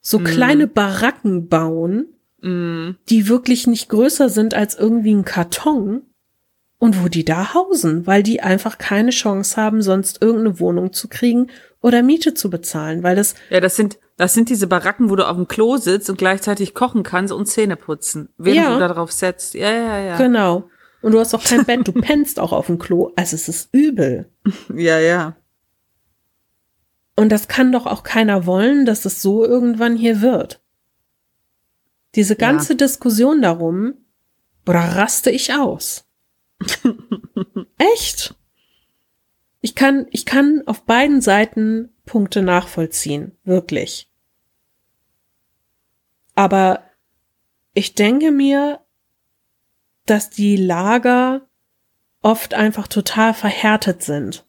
[0.00, 2.08] so kleine Baracken bauen,
[2.44, 6.02] die wirklich nicht größer sind als irgendwie ein Karton
[6.78, 11.06] und wo die da hausen, weil die einfach keine Chance haben, sonst irgendeine Wohnung zu
[11.06, 11.46] kriegen
[11.80, 15.24] oder Miete zu bezahlen, weil das Ja, das sind, das sind diese Baracken, wo du
[15.28, 18.74] auf dem Klo sitzt und gleichzeitig kochen kannst und Zähne putzen, während Ja.
[18.74, 19.54] du da drauf setzt.
[19.54, 20.16] Ja, ja, ja.
[20.16, 20.68] genau.
[21.00, 23.12] Und du hast auch kein Bett, du pennst auch auf dem Klo.
[23.14, 24.28] Also es ist übel.
[24.74, 25.36] Ja, ja.
[27.14, 30.60] Und das kann doch auch keiner wollen, dass es so irgendwann hier wird.
[32.14, 33.94] Diese ganze Diskussion darum,
[34.64, 36.04] da raste ich aus.
[37.78, 38.34] Echt?
[39.60, 43.32] Ich kann, ich kann auf beiden Seiten Punkte nachvollziehen.
[43.44, 44.10] Wirklich.
[46.34, 46.82] Aber
[47.74, 48.80] ich denke mir,
[50.06, 51.48] dass die Lager
[52.20, 54.44] oft einfach total verhärtet sind.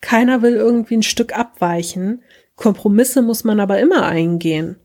[0.00, 2.22] Keiner will irgendwie ein Stück abweichen.
[2.56, 4.76] Kompromisse muss man aber immer eingehen.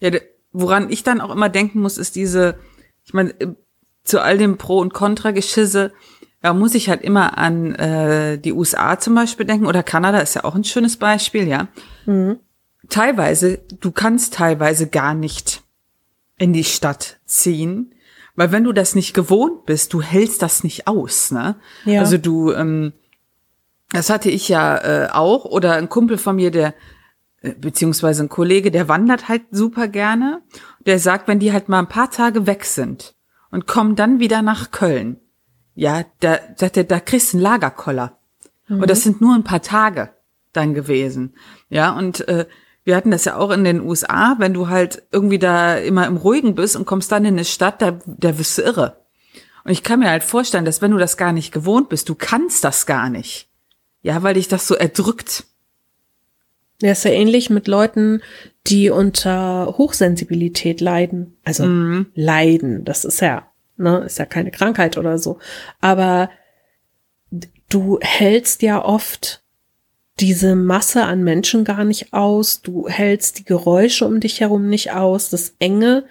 [0.00, 0.10] Ja,
[0.52, 2.58] woran ich dann auch immer denken muss, ist diese,
[3.04, 3.54] ich meine, äh,
[4.04, 5.92] zu all dem Pro- und Contra-Geschisse,
[6.40, 10.34] da muss ich halt immer an äh, die USA zum Beispiel denken oder Kanada ist
[10.34, 11.68] ja auch ein schönes Beispiel, ja.
[12.88, 15.62] teilweise, du kannst teilweise gar nicht
[16.38, 17.94] in die Stadt ziehen,
[18.36, 21.56] weil wenn du das nicht gewohnt bist, du hältst das nicht aus, ne?
[21.84, 22.00] Ja.
[22.00, 22.92] Also du, ähm,
[23.90, 26.74] das hatte ich ja äh, auch oder ein Kumpel von mir, der
[27.54, 30.42] beziehungsweise ein Kollege, der wandert halt super gerne.
[30.86, 33.14] Der sagt, wenn die halt mal ein paar Tage weg sind
[33.50, 35.18] und kommen dann wieder nach Köln,
[35.74, 38.18] ja, da sagt er, da kriegst du einen Lagerkoller.
[38.68, 40.10] Und das sind nur ein paar Tage
[40.52, 41.34] dann gewesen.
[41.70, 42.46] Ja, und äh,
[42.84, 46.16] wir hatten das ja auch in den USA, wenn du halt irgendwie da immer im
[46.16, 49.04] Ruhigen bist und kommst dann in eine Stadt, da, da wirst du irre.
[49.64, 52.14] Und ich kann mir halt vorstellen, dass wenn du das gar nicht gewohnt bist, du
[52.14, 53.50] kannst das gar nicht.
[54.00, 55.44] Ja, weil dich das so erdrückt.
[56.80, 58.22] Ja, ist ja ähnlich mit Leuten,
[58.66, 61.36] die unter Hochsensibilität leiden.
[61.44, 61.64] Also
[62.14, 65.38] leiden, das ist ja, ne, ist ja keine Krankheit oder so.
[65.80, 66.30] Aber
[67.68, 69.42] du hältst ja oft
[70.20, 74.92] diese Masse an Menschen gar nicht aus, du hältst die Geräusche um dich herum nicht
[74.92, 76.04] aus, das Enge.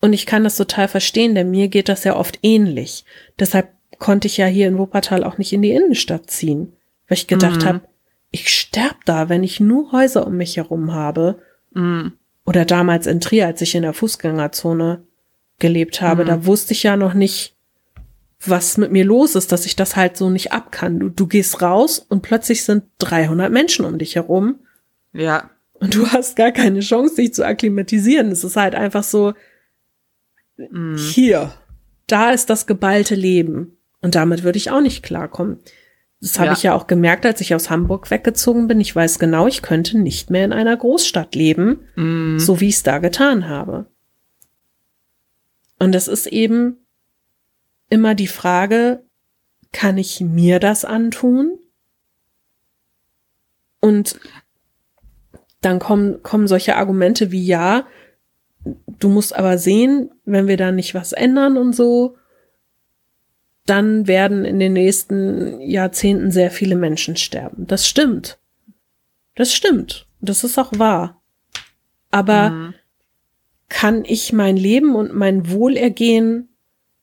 [0.00, 3.04] Und ich kann das total verstehen, denn mir geht das ja oft ähnlich.
[3.38, 6.72] Deshalb konnte ich ja hier in Wuppertal auch nicht in die Innenstadt ziehen,
[7.08, 7.80] weil ich gedacht habe,
[8.30, 11.40] ich sterb da, wenn ich nur Häuser um mich herum habe.
[12.44, 15.02] Oder damals in Trier, als ich in der Fußgängerzone
[15.58, 17.54] gelebt habe, da wusste ich ja noch nicht,
[18.44, 20.98] was mit mir los ist, dass ich das halt so nicht ab kann.
[21.00, 24.60] Du, du gehst raus und plötzlich sind 300 Menschen um dich herum
[25.12, 25.50] Ja.
[25.74, 28.30] und du hast gar keine Chance, dich zu akklimatisieren.
[28.30, 29.34] Es ist halt einfach so,
[30.96, 31.52] hier,
[32.06, 33.76] da ist das geballte Leben.
[34.00, 35.58] Und damit würde ich auch nicht klarkommen.
[36.20, 36.52] Das habe Ja.
[36.52, 38.80] ich ja auch gemerkt, als ich aus Hamburg weggezogen bin.
[38.80, 41.80] Ich weiß genau, ich könnte nicht mehr in einer Großstadt leben,
[42.38, 43.86] so wie ich es da getan habe.
[45.78, 46.78] Und es ist eben
[47.88, 49.04] immer die Frage,
[49.72, 51.56] kann ich mir das antun?
[53.80, 54.18] Und
[55.60, 57.86] dann kommen, kommen solche Argumente wie, ja,
[58.98, 62.16] du musst aber sehen, wenn wir da nicht was ändern und so,
[63.68, 67.66] dann werden in den nächsten Jahrzehnten sehr viele Menschen sterben.
[67.66, 68.38] Das stimmt.
[69.34, 70.06] Das stimmt.
[70.20, 71.22] Das ist auch wahr.
[72.10, 72.72] Aber
[73.68, 76.48] kann ich mein Leben und mein Wohlergehen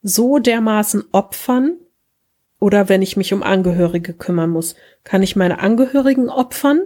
[0.02, 1.78] so dermaßen opfern?
[2.60, 6.82] Oder wenn ich mich um Angehörige kümmern muss, kann ich meine Angehörigen opfern?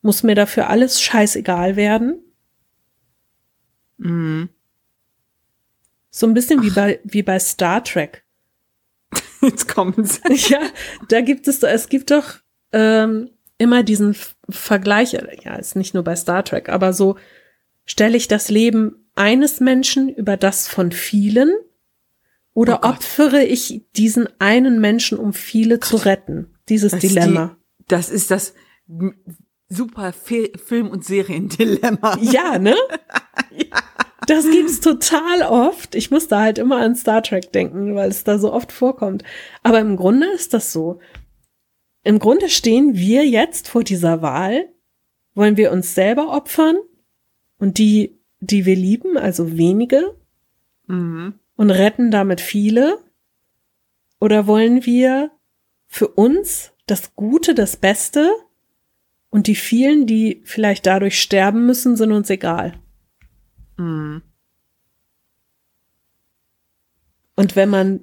[0.00, 2.18] Muss mir dafür alles scheißegal werden?
[6.10, 8.21] So ein bisschen wie bei, wie bei Star Trek.
[9.48, 10.20] Jetzt kommen's.
[10.48, 10.60] Ja,
[11.08, 12.34] da gibt es, es gibt doch
[12.72, 14.16] ähm, immer diesen
[14.48, 17.16] Vergleich, ja, ist nicht nur bei Star Trek, aber so
[17.84, 21.52] stelle ich das Leben eines Menschen über das von vielen
[22.54, 22.96] oder Oh Gott.
[22.96, 26.54] opfere ich diesen einen Menschen, um viele zu retten?
[26.68, 27.56] Dieses Das ist Dilemma.
[27.80, 28.54] Die, das ist das
[29.68, 32.18] super Fi- Film- und Seriendilemma.
[32.20, 32.74] Ja, ne?
[34.26, 35.94] Das gibt's total oft.
[35.94, 39.24] Ich muss da halt immer an Star Trek denken, weil es da so oft vorkommt.
[39.62, 41.00] Aber im Grunde ist das so.
[42.04, 44.68] Im Grunde stehen wir jetzt vor dieser Wahl.
[45.34, 46.76] Wollen wir uns selber opfern
[47.58, 50.14] und die, die wir lieben, also wenige,
[50.88, 51.34] Mhm.
[51.56, 52.98] und retten damit viele?
[54.20, 55.30] Oder wollen wir
[55.86, 58.30] für uns das Gute, das Beste
[59.30, 62.74] und die vielen, die vielleicht dadurch sterben müssen, sind uns egal?
[63.82, 64.22] Mhm.
[67.34, 68.00] Und wenn man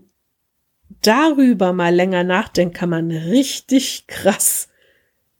[1.02, 4.70] darüber mal länger nachdenkt, kann man richtig krass,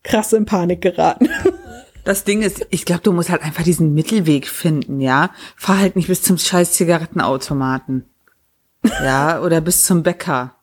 [0.04, 1.30] krass in Panik geraten.
[2.06, 5.30] Das Ding ist, ich glaube, du musst halt einfach diesen Mittelweg finden, ja.
[5.56, 8.06] Fahr halt nicht bis zum scheiß Zigarettenautomaten.
[8.84, 10.56] Ja, oder bis zum Bäcker.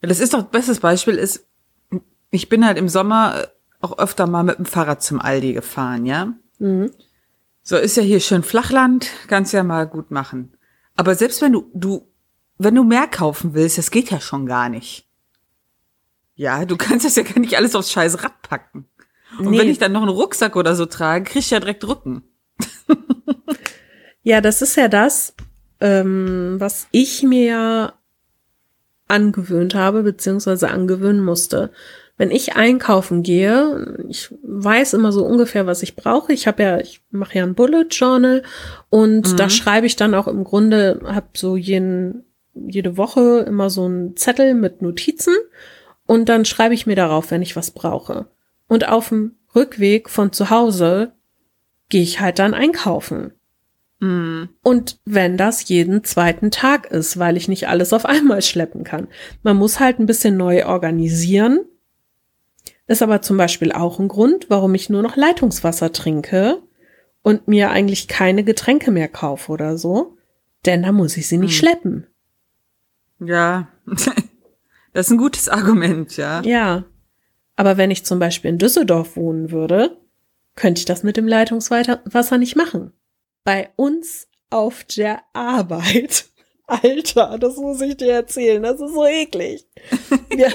[0.00, 1.46] Das ist doch, bestes Beispiel ist,
[2.30, 3.48] ich bin halt im Sommer
[3.80, 6.32] auch öfter mal mit dem Fahrrad zum Aldi gefahren, ja.
[7.70, 10.54] So ist ja hier schön Flachland, kannst ja mal gut machen.
[10.96, 12.04] Aber selbst wenn du, du,
[12.58, 15.06] wenn du mehr kaufen willst, das geht ja schon gar nicht.
[16.34, 18.88] Ja, du kannst das ja gar nicht alles aufs scheiß Rad packen.
[19.38, 19.58] Und Nee.
[19.60, 22.24] wenn ich dann noch einen Rucksack oder so trage, krieg ich ja direkt Rücken.
[24.24, 25.34] Ja, das ist ja das,
[25.78, 27.92] ähm, was ich mir
[29.06, 31.70] angewöhnt habe, beziehungsweise angewöhnen musste.
[32.20, 36.34] Wenn ich einkaufen gehe, ich weiß immer so ungefähr, was ich brauche.
[36.34, 38.42] Ich habe ja, ich mache ja ein Bullet Journal
[38.90, 43.86] und da schreibe ich dann auch im Grunde, habe so jeden, jede Woche immer so
[43.86, 45.32] einen Zettel mit Notizen
[46.04, 48.26] und dann schreibe ich mir darauf, wenn ich was brauche.
[48.68, 51.12] Und auf dem Rückweg von zu Hause
[51.88, 53.32] gehe ich halt dann einkaufen.
[54.62, 59.08] Und wenn das jeden zweiten Tag ist, weil ich nicht alles auf einmal schleppen kann.
[59.42, 61.60] Man muss halt ein bisschen neu organisieren.
[62.90, 66.60] Ist aber zum Beispiel auch ein Grund, warum ich nur noch Leitungswasser trinke
[67.22, 70.16] und mir eigentlich keine Getränke mehr kaufe oder so.
[70.66, 71.56] Denn da muss ich sie nicht Hm.
[71.58, 72.06] schleppen.
[73.20, 73.68] Ja,
[74.92, 76.42] das ist ein gutes Argument, ja.
[76.42, 76.82] Ja.
[77.54, 79.96] Aber wenn ich zum Beispiel in Düsseldorf wohnen würde,
[80.56, 82.92] könnte ich das mit dem Leitungswasser nicht machen.
[83.44, 86.24] Bei uns auf der Arbeit.
[86.66, 88.64] Alter, das muss ich dir erzählen.
[88.64, 89.64] Das ist so eklig.
[90.36, 90.48] Ja.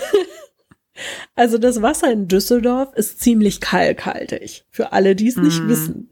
[1.36, 4.65] Also das Wasser in Düsseldorf ist ziemlich kalkhaltig.
[4.69, 5.67] Für alle, die es nicht Mhm.
[5.69, 6.10] wissen.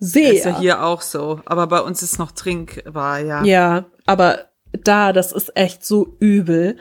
[0.00, 0.34] Ist Sehr.
[0.34, 1.40] ja hier auch so.
[1.46, 3.44] Aber bei uns ist noch trinkbar, ja.
[3.44, 6.76] Ja, aber da, das ist echt so übel.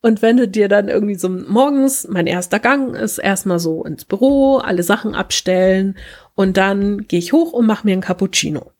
[0.00, 4.04] Und wenn du dir dann irgendwie so morgens, mein erster Gang ist erstmal so ins
[4.04, 5.96] Büro, alle Sachen abstellen
[6.34, 8.70] und dann gehe ich hoch und mache mir einen Cappuccino.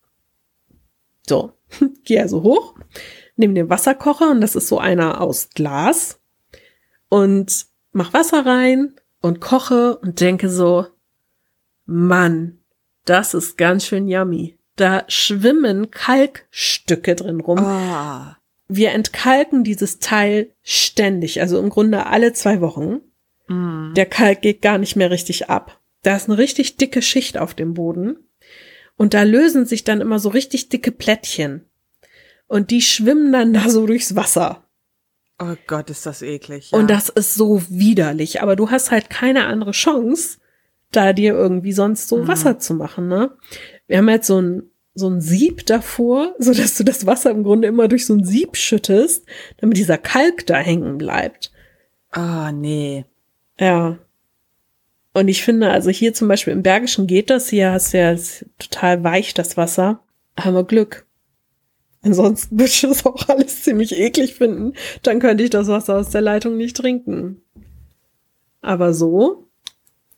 [1.26, 1.52] So,
[2.04, 2.74] gehe also hoch,
[3.36, 6.20] nehme den Wasserkocher und das ist so einer aus Glas
[7.08, 7.66] und
[7.98, 10.86] mach Wasser rein und koche und denke so,
[11.84, 12.58] Mann,
[13.04, 14.56] das ist ganz schön yummy.
[14.76, 17.58] Da schwimmen Kalkstücke drin rum.
[17.58, 23.00] Ah, Wir entkalken dieses Teil ständig, also im Grunde alle zwei Wochen.
[23.48, 23.94] mm.
[23.94, 25.80] Der Kalk geht gar nicht mehr richtig ab.
[26.02, 28.16] Da ist eine richtig dicke Schicht auf dem Boden.
[28.96, 31.64] Und da lösen sich dann immer so richtig dicke Plättchen.
[32.46, 34.67] Und die schwimmen dann da so durchs Wasser.
[35.40, 36.72] Oh Gott, ist das eklig.
[36.72, 36.78] Ja.
[36.78, 38.42] Und das ist so widerlich.
[38.42, 40.38] Aber du hast halt keine andere Chance,
[40.90, 42.28] da dir irgendwie sonst so Mhm.
[42.28, 43.30] Wasser zu machen, ne?
[43.86, 44.62] Wir haben jetzt so ein,
[44.94, 48.24] so ein Sieb davor, so dass du das Wasser im Grunde immer durch so ein
[48.24, 49.26] Sieb schüttest,
[49.58, 51.52] damit dieser Kalk da hängen bleibt.
[52.10, 53.04] Ah, nee.
[53.60, 53.98] Ja.
[55.12, 58.16] Und ich finde, also hier zum Beispiel im Bergischen geht das, hier hast du ja
[58.58, 60.00] total weich das Wasser.
[60.38, 61.06] Haben wir Glück.
[62.02, 64.74] Ansonsten würde ich das auch alles ziemlich eklig finden.
[65.02, 67.42] Dann könnte ich das Wasser aus der Leitung nicht trinken.
[68.60, 69.48] Aber so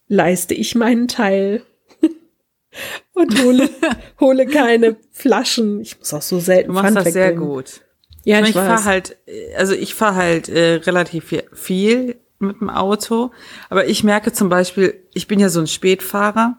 [0.08, 1.62] leiste ich meinen Teil
[3.14, 3.68] und hole,
[4.20, 5.80] hole keine Flaschen.
[5.80, 7.48] Ich muss auch so selten Du machst Pfand das sehr wegbringen.
[7.54, 7.80] gut.
[8.24, 9.16] Ja, ich ich, fahre halt,
[9.56, 13.30] also ich fahre halt äh, relativ viel- viel mit dem Auto,
[13.70, 16.58] aber ich merke zum Beispiel, ich bin ja so ein Spätfahrer,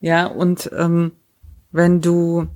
[0.00, 1.12] ja, und ähm,
[1.70, 2.46] wenn du,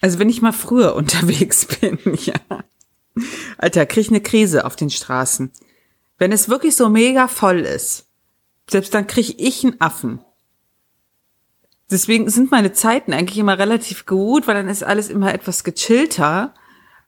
[0.00, 2.34] also wenn ich mal früher unterwegs bin, ja,
[3.58, 5.50] Alter, krieg ich eine Krise auf den Straßen.
[6.18, 8.06] Wenn es wirklich so mega voll ist,
[8.68, 10.20] selbst dann krieg ich einen Affen.
[11.90, 16.54] Deswegen sind meine Zeiten eigentlich immer relativ gut, weil dann ist alles immer etwas gechillter.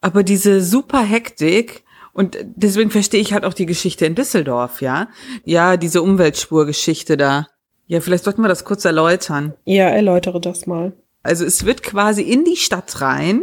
[0.00, 5.08] Aber diese super Hektik und deswegen verstehe ich halt auch die Geschichte in Düsseldorf, ja.
[5.44, 7.46] Ja, diese Umweltspurgeschichte da.
[7.86, 9.54] Ja, vielleicht sollten wir das kurz erläutern.
[9.64, 10.92] ja, erläutere das mal.
[11.22, 13.42] Also es wird quasi in die Stadt rein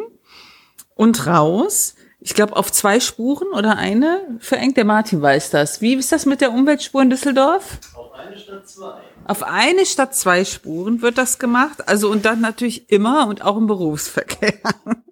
[0.95, 1.95] und raus.
[2.19, 4.75] Ich glaube auf zwei Spuren oder eine verengt.
[4.75, 5.79] Der Martin weiß das.
[5.79, 7.79] Wie ist das mit der Umweltspur in Düsseldorf?
[7.95, 9.01] Auf eine statt zwei.
[9.25, 11.87] Auf eine statt zwei Spuren wird das gemacht.
[11.87, 14.59] Also und dann natürlich immer und auch im Berufsverkehr.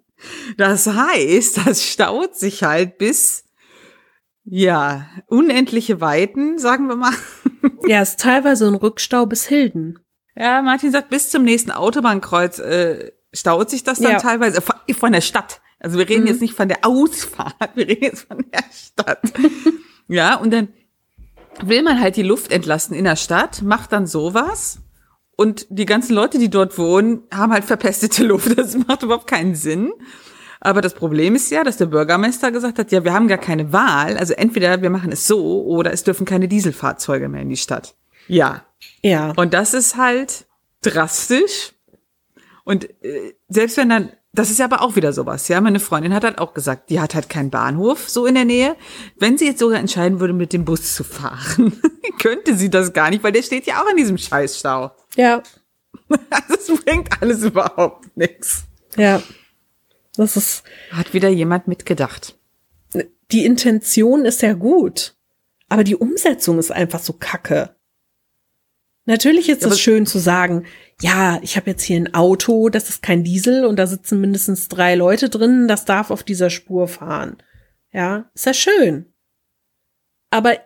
[0.56, 3.44] Das heißt, das staut sich halt bis
[4.44, 7.14] ja unendliche Weiten, sagen wir mal.
[7.86, 10.00] Ja, ist teilweise ein Rückstau bis Hilden.
[10.38, 14.18] Ja, Martin sagt, bis zum nächsten Autobahnkreuz äh, staut sich das dann Ja.
[14.18, 15.60] teilweise von, von der Stadt.
[15.80, 19.20] Also wir reden jetzt nicht von der Ausfahrt, wir reden jetzt von der Stadt.
[20.08, 20.68] ja, und dann
[21.62, 24.78] will man halt die Luft entlasten in der Stadt, macht dann sowas.
[25.36, 28.58] Und die ganzen Leute, die dort wohnen, haben halt verpestete Luft.
[28.58, 29.92] Das macht überhaupt keinen Sinn.
[30.60, 33.72] Aber das Problem ist ja, dass der Bürgermeister gesagt hat, ja, wir haben gar keine
[33.72, 34.16] Wahl.
[34.18, 37.94] Also entweder wir machen es so oder es dürfen keine Dieselfahrzeuge mehr in die Stadt.
[38.26, 38.64] Ja,
[39.02, 39.32] Ja.
[39.36, 40.46] und das ist halt
[40.82, 41.72] drastisch.
[42.64, 45.60] Und äh, selbst wenn dann, das ist ja aber auch wieder sowas, ja.
[45.60, 48.76] Meine Freundin hat halt auch gesagt, die hat halt keinen Bahnhof so in der Nähe.
[49.16, 51.80] Wenn sie jetzt sogar entscheiden würde, mit dem Bus zu fahren,
[52.20, 54.92] könnte sie das gar nicht, weil der steht ja auch in diesem Scheißstau.
[55.16, 55.42] Ja.
[56.30, 58.64] Also es bringt alles überhaupt nichts.
[58.96, 59.22] Ja.
[60.16, 62.36] Das ist, Hat wieder jemand mitgedacht.
[63.30, 65.14] die Intention ist ja gut,
[65.68, 67.74] aber die Umsetzung ist einfach so kacke.
[69.08, 70.66] Natürlich ist Ja, es schön zu sagen,
[71.00, 74.68] ja, ich habe jetzt hier ein Auto, das ist kein Diesel und da sitzen mindestens
[74.68, 77.38] drei Leute drin, das darf auf dieser Spur fahren.
[77.90, 79.06] Ja, ist ja schön.
[80.28, 80.58] Aber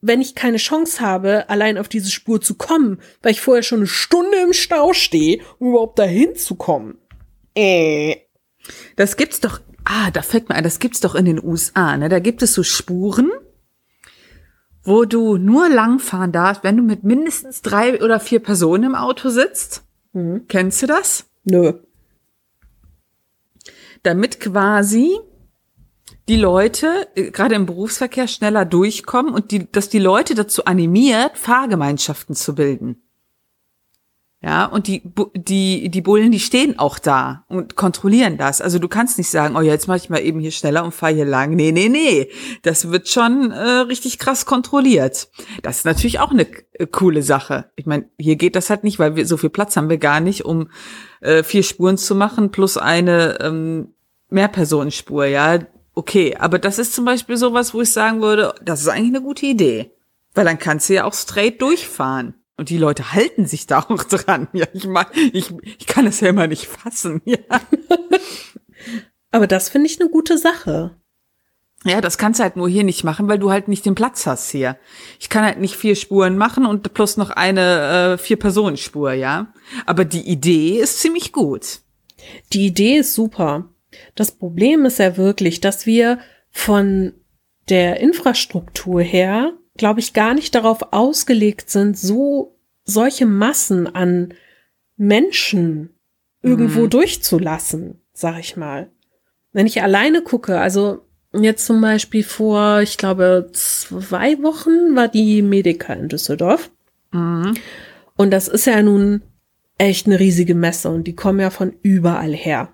[0.00, 3.80] wenn ich keine Chance habe, allein auf diese Spur zu kommen, weil ich vorher schon
[3.80, 6.98] eine Stunde im Stau stehe, um überhaupt dahin zu kommen.
[7.56, 8.14] Äh.
[8.94, 12.08] Das gibt's doch, ah, da fällt mir ein, das gibt's doch in den USA, ne?
[12.08, 13.32] Da gibt es so Spuren,
[14.84, 19.28] wo du nur langfahren darfst, wenn du mit mindestens drei oder vier Personen im Auto
[19.28, 19.84] sitzt.
[20.12, 20.46] Mhm.
[20.48, 21.26] Kennst du das?
[21.44, 21.74] Nö.
[24.02, 25.18] Damit quasi
[26.28, 31.36] die Leute, äh, gerade im Berufsverkehr, schneller durchkommen und die, dass die Leute dazu animiert,
[31.36, 33.02] Fahrgemeinschaften zu bilden.
[34.40, 35.02] Ja, und die,
[35.34, 38.60] die, die Bullen, die stehen auch da und kontrollieren das.
[38.60, 40.94] Also du kannst nicht sagen, oh ja, jetzt mache ich mal eben hier schneller und
[40.94, 41.56] fahre hier lang.
[41.56, 42.30] Nee, nee, nee.
[42.62, 45.28] Das wird schon äh, richtig krass kontrolliert.
[45.62, 47.72] Das ist natürlich auch eine äh, coole Sache.
[47.74, 50.20] Ich meine, hier geht das halt nicht, weil wir so viel Platz haben wir gar
[50.20, 50.70] nicht, um
[51.20, 53.88] äh, vier Spuren zu machen plus eine ähm,
[54.30, 55.58] Mehrpersonenspur, ja.
[55.94, 59.22] Okay, aber das ist zum Beispiel sowas, wo ich sagen würde, das ist eigentlich eine
[59.22, 59.90] gute Idee.
[60.34, 62.34] Weil dann kannst du ja auch straight durchfahren.
[62.58, 64.48] Und die Leute halten sich da auch dran.
[64.52, 67.22] Ja, ich mag, ich, ich kann es ja immer nicht fassen.
[67.24, 67.38] Ja.
[69.30, 70.96] Aber das finde ich eine gute Sache.
[71.84, 74.26] ja, das kannst du halt nur hier nicht machen, weil du halt nicht den Platz
[74.26, 74.76] hast hier.
[75.20, 79.52] Ich kann halt nicht vier Spuren machen und plus noch eine äh, Vier-Personen-Spur, ja.
[79.86, 81.80] Aber die Idee ist ziemlich gut.
[82.52, 83.68] Die Idee ist super.
[84.16, 86.18] Das Problem ist ja wirklich, dass wir
[86.50, 87.12] von
[87.68, 94.34] der Infrastruktur her, glaube ich, gar nicht darauf ausgelegt sind, so solche Massen an
[94.96, 95.90] Menschen
[96.42, 98.90] irgendwo durchzulassen, sag ich mal.
[99.52, 105.42] Wenn ich alleine gucke, also jetzt zum Beispiel vor, ich glaube, zwei Wochen war die
[105.42, 106.70] Medica in Düsseldorf.
[108.16, 109.22] Und das ist ja nun
[109.78, 112.72] echt eine riesige Messe und die kommen ja von überall her.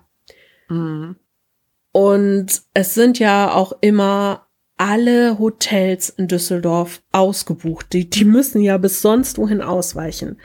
[1.91, 4.44] Und es sind ja auch immer
[4.77, 7.93] alle Hotels in Düsseldorf ausgebucht.
[7.93, 10.39] Die, die müssen ja bis sonst wohin ausweichen.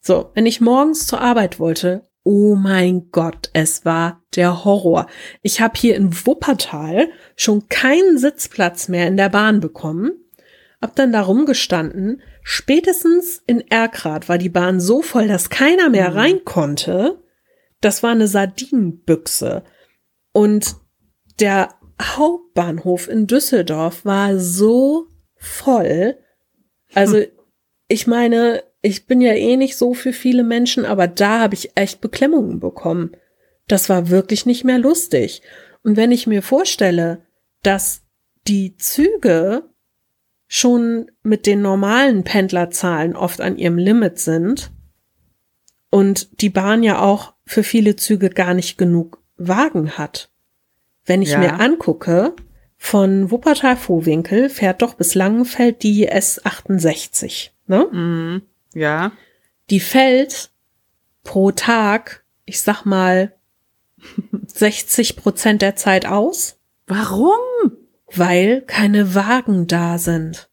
[0.00, 5.06] So, wenn ich morgens zur Arbeit wollte, oh mein Gott, es war der Horror.
[5.42, 10.12] Ich habe hier in Wuppertal schon keinen Sitzplatz mehr in der Bahn bekommen.
[10.80, 12.22] Hab dann da rumgestanden.
[12.42, 17.22] Spätestens in Erkrath war die Bahn so voll, dass keiner mehr rein konnte.
[17.80, 19.62] Das war eine Sardinenbüchse.
[20.32, 20.76] Und
[21.38, 21.68] der
[22.02, 26.16] Hauptbahnhof in Düsseldorf war so voll.
[26.94, 27.22] Also,
[27.88, 31.72] ich meine, ich bin ja eh nicht so für viele Menschen, aber da habe ich
[31.76, 33.16] echt Beklemmungen bekommen.
[33.68, 35.42] Das war wirklich nicht mehr lustig.
[35.82, 37.22] Und wenn ich mir vorstelle,
[37.62, 38.02] dass
[38.48, 39.62] die Züge
[40.48, 44.70] schon mit den normalen Pendlerzahlen oft an ihrem Limit sind
[45.90, 50.31] und die Bahn ja auch für viele Züge gar nicht genug Wagen hat.
[51.04, 51.38] Wenn ich Ja.
[51.38, 52.34] mir angucke,
[52.78, 57.50] von Wuppertal-Vohwinkel fährt doch bis Langenfeld die S68.
[57.66, 58.42] Ne?
[58.74, 59.12] Ja.
[59.70, 60.50] Die fällt
[61.24, 63.32] pro Tag, ich sag mal,
[64.46, 67.36] 60 Prozent der Zeit aus, Warum?
[68.14, 70.48] weil keine Wagen da sind.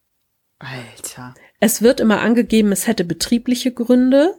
[0.59, 1.33] Alter.
[1.59, 4.35] Es wird immer angegeben, es hätte betriebliche Gründe,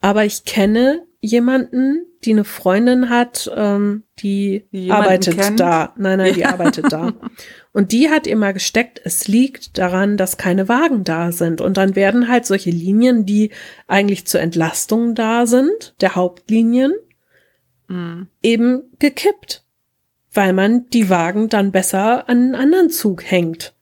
[0.00, 5.60] aber ich kenne jemanden, die eine Freundin hat, ähm, die jemanden arbeitet kennt?
[5.60, 5.92] da.
[5.96, 7.12] Nein, nein, die arbeitet da.
[7.72, 11.60] Und die hat immer gesteckt, es liegt daran, dass keine Wagen da sind.
[11.60, 13.50] Und dann werden halt solche Linien, die
[13.88, 16.92] eigentlich zur Entlastung da sind, der Hauptlinien,
[18.42, 19.64] eben gekippt,
[20.32, 23.74] weil man die Wagen dann besser an einen anderen Zug hängt.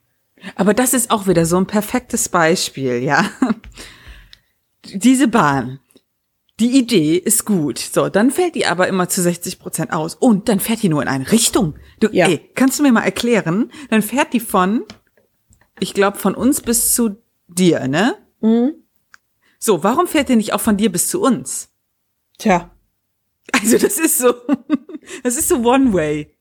[0.57, 3.30] Aber das ist auch wieder so ein perfektes Beispiel, ja.
[4.93, 5.78] Diese Bahn.
[6.63, 7.79] Die Idee ist gut.
[7.81, 10.15] So, dann fällt die aber immer zu 60 Prozent aus.
[10.15, 11.75] Und dann fährt die nur in eine Richtung.
[11.99, 12.29] Du, Ja.
[12.29, 13.73] ey, kannst du mir mal erklären?
[13.91, 14.85] Dann fährt die von,
[15.81, 17.17] ich glaube, von uns bis zu
[17.49, 18.17] dir, ne?
[18.41, 18.75] Mhm.
[19.59, 21.71] So, warum fährt die nicht auch von dir bis zu uns?
[22.39, 22.71] Tja,
[23.51, 24.33] Also, das ist so,
[25.25, 26.37] das ist so one way.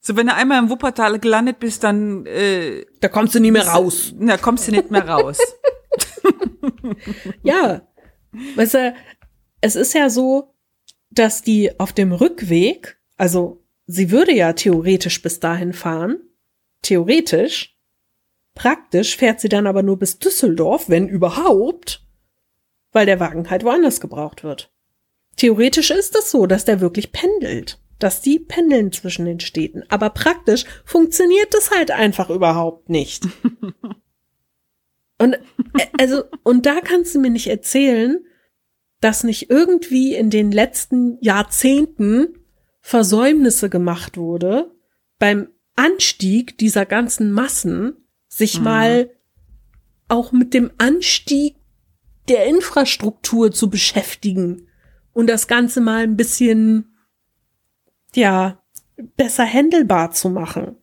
[0.00, 3.66] So, wenn du einmal im Wuppertal gelandet bist, dann, äh, da kommst du nie mehr
[3.68, 4.14] raus.
[4.18, 5.38] na, kommst du nicht mehr raus.
[7.42, 7.82] Ja,
[8.56, 8.94] weißt du,
[9.66, 10.54] es ist ja so,
[11.10, 16.20] dass die auf dem Rückweg, also sie würde ja theoretisch bis dahin fahren,
[16.82, 17.76] theoretisch,
[18.54, 22.06] praktisch fährt sie dann aber nur bis Düsseldorf, wenn überhaupt,
[22.92, 24.72] weil der Wagen halt woanders gebraucht wird.
[25.36, 30.10] Theoretisch ist es so, dass der wirklich pendelt, dass die pendeln zwischen den Städten, aber
[30.10, 33.24] praktisch funktioniert das halt einfach überhaupt nicht.
[35.18, 38.22] Und äh, also und da kannst du mir nicht erzählen,
[39.00, 42.28] dass nicht irgendwie in den letzten Jahrzehnten
[42.80, 44.72] Versäumnisse gemacht wurde
[45.18, 47.96] beim Anstieg dieser ganzen Massen,
[48.28, 49.10] sich mal
[50.08, 51.56] auch mit dem Anstieg
[52.28, 54.68] der Infrastruktur zu beschäftigen
[55.12, 56.96] und das Ganze mal ein bisschen
[58.14, 58.62] ja
[59.16, 60.76] besser handelbar zu machen.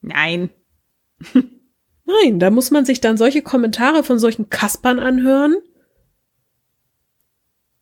[0.00, 0.50] Nein.
[2.04, 5.56] Nein, da muss man sich dann solche Kommentare von solchen Kaspern anhören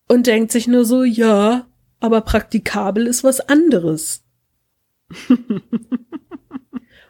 [0.08, 1.66] und denkt sich nur so, ja,
[2.00, 4.24] aber praktikabel ist was anderes.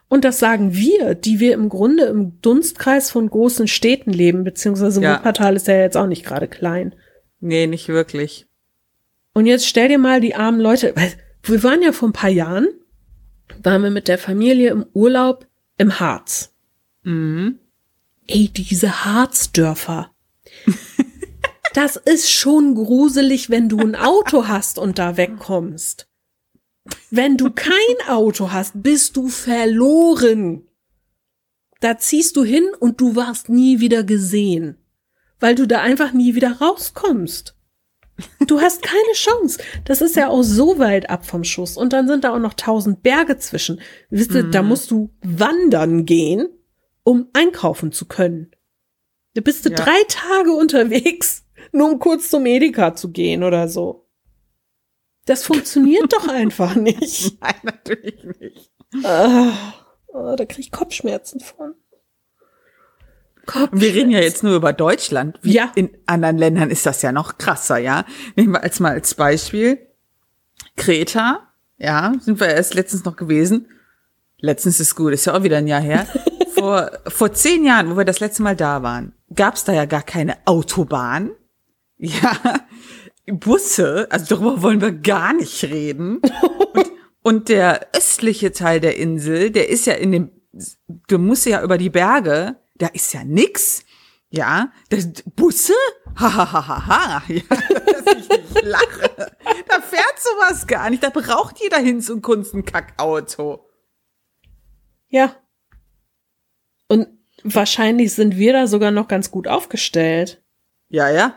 [0.09, 5.03] Und das sagen wir, die wir im Grunde im Dunstkreis von großen Städten leben, beziehungsweise
[5.03, 5.19] Ja.
[5.19, 6.95] Wuppertal ist ja jetzt auch nicht gerade klein.
[7.41, 8.47] Nee, nicht wirklich.
[9.33, 12.31] Und jetzt stell dir mal die armen Leute, weil wir waren ja vor ein paar
[12.31, 12.69] Jahren,
[13.63, 16.55] waren wir mit der Familie im Urlaub im Harz.
[17.03, 17.59] Mhm.
[18.29, 20.11] Ey, diese Harzdörfer.
[21.77, 26.09] Das ist schon gruselig, wenn du ein Auto hast und da wegkommst.
[27.11, 30.67] Wenn du kein Auto hast, bist du verloren.
[31.81, 34.79] Da ziehst du hin und du warst nie wieder gesehen,
[35.39, 37.55] weil du da einfach nie wieder rauskommst.
[38.47, 39.59] Du hast keine Chance.
[39.85, 41.77] Das ist ja auch so weit ab vom Schuss.
[41.77, 43.83] Und dann sind da auch noch tausend Berge zwischen.
[44.09, 46.49] Wisst ihr, da musst du wandern gehen,
[47.03, 48.53] um einkaufen zu können.
[49.35, 49.77] Da bist du Ja.
[49.77, 54.07] drei Tage unterwegs, nur um kurz zum Edeka zu gehen oder so.
[55.27, 57.41] Das funktioniert doch einfach nicht.
[57.41, 58.71] Nein, natürlich nicht.
[59.05, 59.53] Ah,
[60.09, 61.75] oh, da krieg ich Kopfschmerzen von.
[63.71, 65.39] Und wir reden ja jetzt nur über Deutschland.
[65.43, 65.71] Wie Ja.
[65.77, 68.05] In anderen Ländern ist das ja noch krasser, ja.
[68.35, 69.79] Nehmen wir als mal als Beispiel
[70.77, 71.49] Kreta,
[71.79, 73.69] ja, sind wir erst letztens noch gewesen.
[74.39, 76.07] Letztens ist gut, ist ja auch wieder ein Jahr her.
[76.55, 80.03] vor, vor zehn Jahren, wo wir das letzte Mal da waren, gab's da ja gar
[80.03, 81.31] keine Autobahn.
[81.99, 82.67] Ja,
[83.27, 86.21] Busse, also darüber wollen wir gar nicht reden.
[86.75, 86.93] Und,
[87.23, 90.31] und der östliche Teil der Insel, der ist ja in dem,
[91.09, 93.85] du musst ja über die Berge, da ist ja nix.
[94.29, 95.73] Ja, das, Busse?
[96.19, 97.23] Ha, ha, ha, ha, ha.
[97.29, 99.11] Ja, dass ich nicht lache.
[99.69, 101.03] Da fährt sowas gar nicht.
[101.03, 103.69] Da braucht jeder Hinz und Kunst ein Kackauto.
[105.09, 105.35] Ja.
[106.89, 107.09] Und
[107.43, 110.43] wahrscheinlich sind wir da sogar noch ganz gut aufgestellt.
[110.89, 111.35] Ja, ja.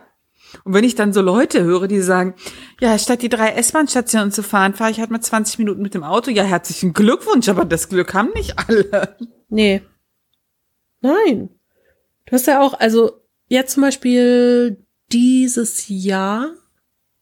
[0.64, 2.36] Und wenn ich dann so Leute höre, die sagen,
[2.80, 6.04] ja, statt die drei S-Bahn-Stationen zu fahren, fahre ich halt mal 20 Minuten mit dem
[6.04, 6.32] Auto.
[6.32, 9.18] Ja, herzlichen Glückwunsch, aber das Glück haben nicht alle.
[9.50, 9.82] Nee.
[11.02, 11.50] Nein.
[12.26, 16.52] Du hast ja auch, also jetzt zum Beispiel dieses Jahr,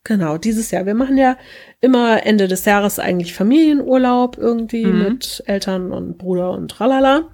[0.04, 0.86] genau, dieses Jahr.
[0.86, 1.38] Wir machen ja
[1.80, 7.30] immer Ende des Jahres eigentlich Familienurlaub irgendwie mit Eltern und Bruder und tralala.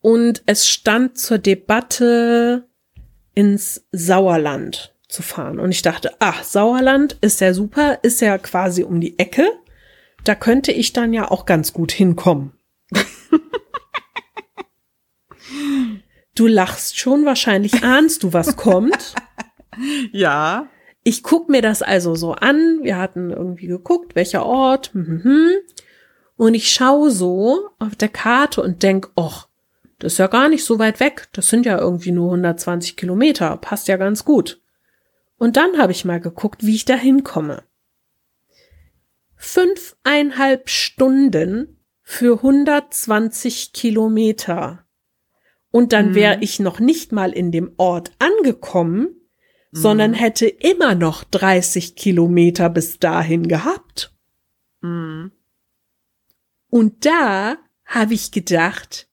[0.00, 2.66] Und es stand zur Debatte,
[3.34, 5.60] ins Sauerland zu fahren.
[5.60, 9.46] Und ich dachte, ach, Sauerland ist ja super, ist ja quasi um die Ecke.
[10.24, 12.52] Da könnte ich dann ja auch ganz gut hinkommen.
[16.34, 19.14] Du lachst schon, wahrscheinlich ahnst du, was kommt.
[20.12, 20.68] Ja.
[21.02, 22.80] Ich guck mir das also so an.
[22.82, 24.92] Wir hatten irgendwie geguckt, welcher Ort.
[24.92, 25.50] hm, hm, hm.
[26.36, 29.48] Und ich schaue so auf der Karte und denk, och,
[29.98, 31.28] das ist ja gar nicht so weit weg.
[31.32, 33.56] Das sind ja irgendwie nur 120 Kilometer.
[33.56, 34.61] Passt ja ganz gut.
[35.42, 37.64] Und dann habe ich mal geguckt, wie ich da hinkomme.
[39.34, 44.86] Fünfeinhalb Stunden für 120 Kilometer.
[45.72, 49.16] Und dann wäre ich noch nicht mal in dem Ort angekommen,
[49.72, 54.14] sondern hätte immer noch 30 Kilometer bis dahin gehabt.
[54.80, 55.32] Mhm.
[56.68, 59.10] Und da habe ich gedacht,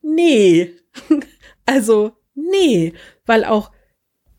[0.00, 0.72] nee,
[1.66, 2.94] also nee,
[3.26, 3.75] weil auch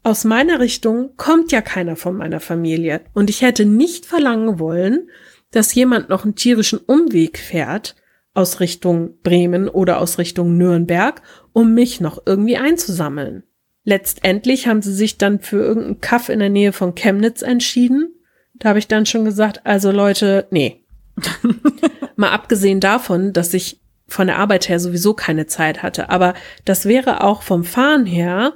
[0.08, 3.01] aus meiner Richtung kommt ja keiner von meiner Familie.
[3.14, 5.10] Und ich hätte nicht verlangen wollen,
[5.51, 7.97] dass jemand noch einen tierischen Umweg fährt
[8.34, 13.43] aus Richtung Bremen oder aus Richtung Nürnberg, um mich noch irgendwie einzusammeln.
[13.84, 18.16] Letztendlich haben sie sich dann für irgendeinen Kaff in der Nähe von Chemnitz entschieden.
[18.53, 20.86] Da habe ich dann schon gesagt, also Leute, nee.
[22.16, 26.34] Mal abgesehen davon, dass ich von der Arbeit her sowieso keine Zeit hatte, aber
[26.64, 28.53] das wäre auch vom Fahren her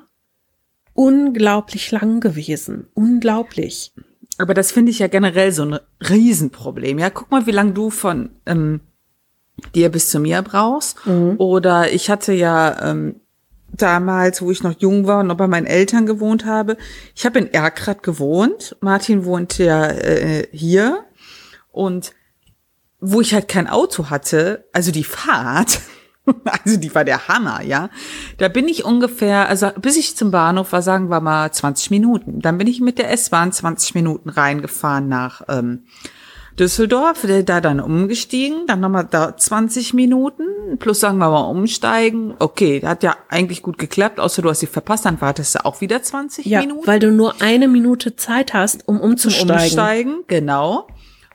[1.02, 2.88] unglaublich lang gewesen.
[2.94, 3.92] Unglaublich.
[4.38, 7.00] Aber das finde ich ja generell so ein Riesenproblem.
[7.00, 8.82] Ja, guck mal, wie lange du von ähm,
[9.74, 10.98] dir bis zu mir brauchst.
[11.40, 13.16] Oder ich hatte ja ähm,
[13.74, 16.78] damals, wo ich noch jung war und noch bei meinen Eltern gewohnt habe,
[17.16, 18.76] ich habe in Erkrath gewohnt.
[18.80, 21.04] Martin wohnt ja äh, hier.
[21.72, 22.14] Und
[23.00, 25.80] wo ich halt kein Auto hatte, also die Fahrt,
[26.64, 27.90] also die war der Hammer, ja.
[28.38, 32.40] Da bin ich ungefähr, also bis ich zum Bahnhof war, sagen wir mal 20 Minuten.
[32.42, 35.84] Dann bin ich mit der S-Bahn 20 Minuten reingefahren nach ähm,
[36.60, 42.36] Düsseldorf, da dann umgestiegen, dann nochmal da 20 Minuten, plus sagen wir mal umsteigen.
[42.40, 45.82] Okay, hat ja eigentlich gut geklappt, außer du hast sie verpasst, dann wartest du auch
[45.82, 46.86] wieder 20 Ja, Minuten.
[46.86, 49.56] weil du nur eine Minute Zeit hast, um umzusteigen.
[49.56, 50.88] Umsteigen, genau.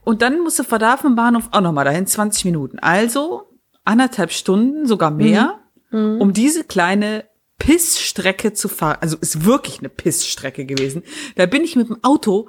[0.05, 2.78] Und dann musst du von da vom Bahnhof auch nochmal dahin 20 Minuten.
[2.78, 3.45] Also
[3.87, 5.61] anderthalb Stunden, sogar mehr,
[5.93, 7.24] um diese kleine
[7.59, 8.99] Pissstrecke zu fahren.
[9.01, 11.03] Also ist wirklich eine Pissstrecke gewesen.
[11.37, 12.49] Da bin ich mit dem Auto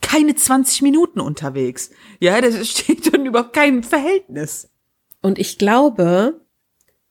[0.00, 1.90] keine 20 Minuten unterwegs.
[2.20, 4.70] Ja, das steht dann überhaupt kein Verhältnis.
[5.20, 6.40] Und ich glaube,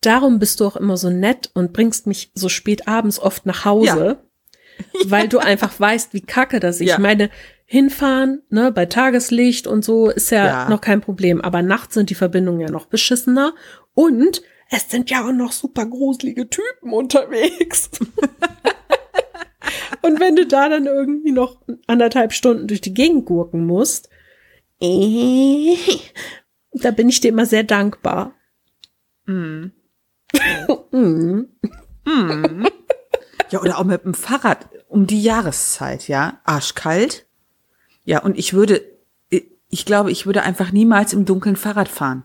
[0.01, 3.65] darum bist du auch immer so nett und bringst mich so spät abends oft nach
[3.65, 4.23] Hause,
[5.05, 6.87] weil du einfach weißt, wie kacke das ist.
[6.87, 6.95] Ja.
[6.95, 7.29] Ich meine,
[7.65, 10.69] hinfahren, ne, bei Tageslicht und so ist ja, Ja.
[10.69, 13.53] noch kein Problem, aber nachts sind die Verbindungen ja noch beschissener
[13.93, 17.89] und es sind ja auch noch super gruselige Typen unterwegs.
[20.01, 24.09] und wenn du da dann irgendwie noch anderthalb Stunden durch die Gegend gurken musst,
[24.81, 25.75] äh,
[26.73, 28.33] da bin ich dir immer sehr dankbar.
[29.25, 29.71] Mhm.
[30.91, 31.49] Mhm.
[33.51, 36.41] Ja, oder auch mit dem Fahrrad um die Jahreszeit, ja.
[36.45, 37.24] Arschkalt.
[38.05, 38.81] Ja, und ich würde,
[39.69, 42.23] ich glaube, ich würde einfach niemals im Dunkeln Fahrrad fahren.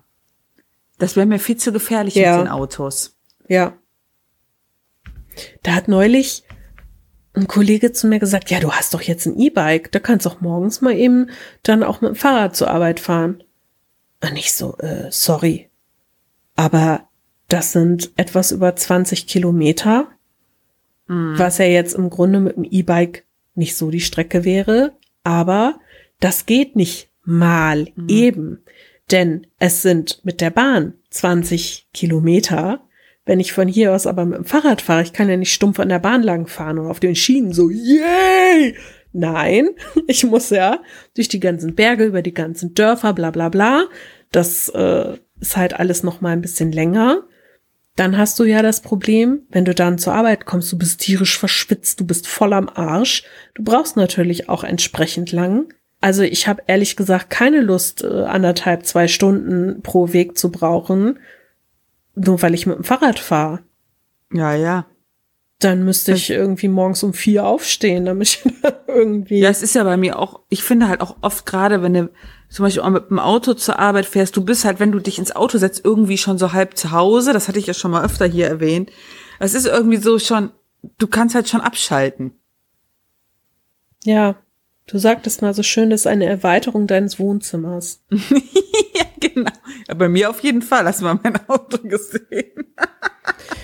[0.98, 2.36] Das wäre mir viel zu gefährlich Ja.
[2.36, 3.16] mit den Autos.
[3.48, 3.74] Ja.
[5.62, 6.44] Da hat neulich
[7.32, 10.30] ein Kollege zu mir gesagt, ja, du hast doch jetzt ein E-Bike, da kannst du
[10.30, 11.30] auch morgens mal eben
[11.62, 13.42] dann auch mit dem Fahrrad zur Arbeit fahren.
[14.22, 15.70] Und ich so, äh, sorry.
[16.56, 17.08] Aber
[17.48, 20.08] das sind etwas über 20 Kilometer,
[21.12, 23.24] was ja jetzt im Grunde mit dem E-Bike
[23.56, 24.92] nicht so die Strecke wäre,
[25.24, 25.80] aber
[26.20, 28.64] das geht nicht mal eben.
[29.10, 32.82] Denn es sind mit der Bahn 20 Kilometer.
[33.24, 35.78] Wenn ich von hier aus aber mit dem Fahrrad fahre, ich kann ja nicht stumpf
[35.80, 38.74] an der Bahn lang fahren und auf den Schienen so, yay!
[39.12, 39.70] Nein,
[40.06, 40.80] ich muss ja
[41.16, 43.86] durch die ganzen Berge, über die ganzen Dörfer, bla bla bla.
[44.30, 47.24] Das äh, ist halt alles noch mal ein bisschen länger.
[48.00, 51.38] Dann hast du ja das Problem, wenn du dann zur Arbeit kommst, du bist tierisch
[51.38, 53.24] verschwitzt, du bist voll am Arsch.
[53.52, 55.74] Du brauchst natürlich auch entsprechend lang.
[56.00, 61.18] Also ich habe ehrlich gesagt keine Lust, äh, anderthalb, zwei Stunden pro Weg zu brauchen,
[62.14, 63.60] nur weil ich mit dem Fahrrad fahre.
[64.32, 64.86] Ja, ja.
[65.60, 68.42] Dann müsste ich irgendwie morgens um vier aufstehen, damit ich
[68.86, 69.38] irgendwie.
[69.38, 72.10] Ja, es ist ja bei mir auch, ich finde halt auch oft gerade, wenn du
[72.48, 75.18] zum Beispiel auch mit dem Auto zur Arbeit fährst, du bist halt, wenn du dich
[75.18, 77.32] ins Auto setzt, irgendwie schon so halb zu Hause.
[77.32, 78.90] Das hatte ich ja schon mal öfter hier erwähnt.
[79.38, 80.50] Es ist irgendwie so schon,
[80.98, 82.32] du kannst halt schon abschalten.
[84.04, 84.36] ja,
[84.86, 88.02] du sagtest mal so schön, das ist eine Erweiterung deines Wohnzimmers.
[88.10, 89.52] ja, genau.
[89.88, 90.84] Ja, bei mir auf jeden Fall.
[90.86, 92.74] Hast du mal mein Auto gesehen?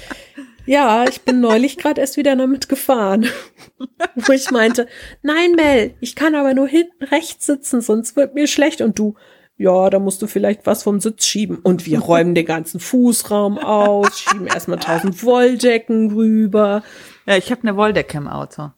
[0.67, 3.27] Ja, ich bin neulich gerade erst wieder damit gefahren,
[4.15, 4.87] wo ich meinte,
[5.23, 8.81] nein Mel, ich kann aber nur hinten rechts sitzen, sonst wird mir schlecht.
[8.81, 9.15] Und du,
[9.57, 11.59] ja, da musst du vielleicht was vom Sitz schieben.
[11.59, 16.83] Und wir räumen den ganzen Fußraum aus, schieben erstmal tausend Wolldecken rüber.
[17.27, 18.71] Ja, ich habe eine Wolldecke im Auto.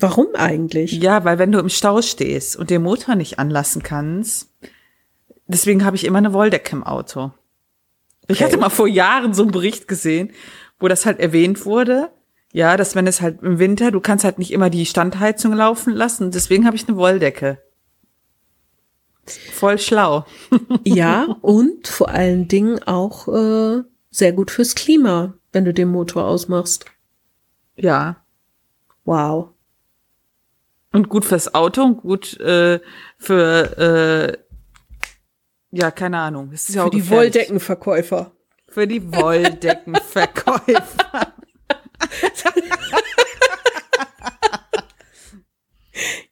[0.00, 0.92] Warum eigentlich?
[0.92, 4.50] Ja, weil wenn du im Stau stehst und den Motor nicht anlassen kannst,
[5.46, 7.30] deswegen habe ich immer eine Wolldecke im Auto.
[8.26, 8.44] Ich Okay.
[8.44, 10.32] hatte mal vor Jahren so einen Bericht gesehen,
[10.82, 12.10] wo das halt erwähnt wurde.
[12.52, 15.94] Ja, dass wenn es halt im Winter, du kannst halt nicht immer die Standheizung laufen
[15.94, 16.30] lassen.
[16.30, 17.58] Deswegen habe ich eine Wolldecke.
[19.52, 20.26] Voll schlau.
[20.84, 26.26] Ja, und vor allen Dingen auch äh, sehr gut fürs Klima, wenn du den Motor
[26.26, 26.84] ausmachst.
[27.76, 28.16] Ja.
[29.04, 29.50] Wow.
[30.92, 32.80] Und gut fürs Auto und gut äh,
[33.16, 34.36] für, äh,
[35.70, 36.50] ja, keine Ahnung.
[36.52, 37.08] Es ist ja Für auch die.
[37.08, 38.32] Wolldeckenverkäufer.
[38.72, 41.32] Für die Wolldeckenverkäufer.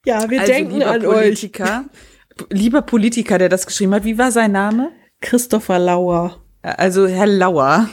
[0.05, 1.23] Ja, wir Also, denken an euch.
[1.23, 1.85] Politiker,
[2.49, 4.91] Lieber Politiker, der das geschrieben hat, wie war sein Name?
[5.21, 6.43] Christopher Lauer.
[6.63, 7.91] Also Herr Lauer.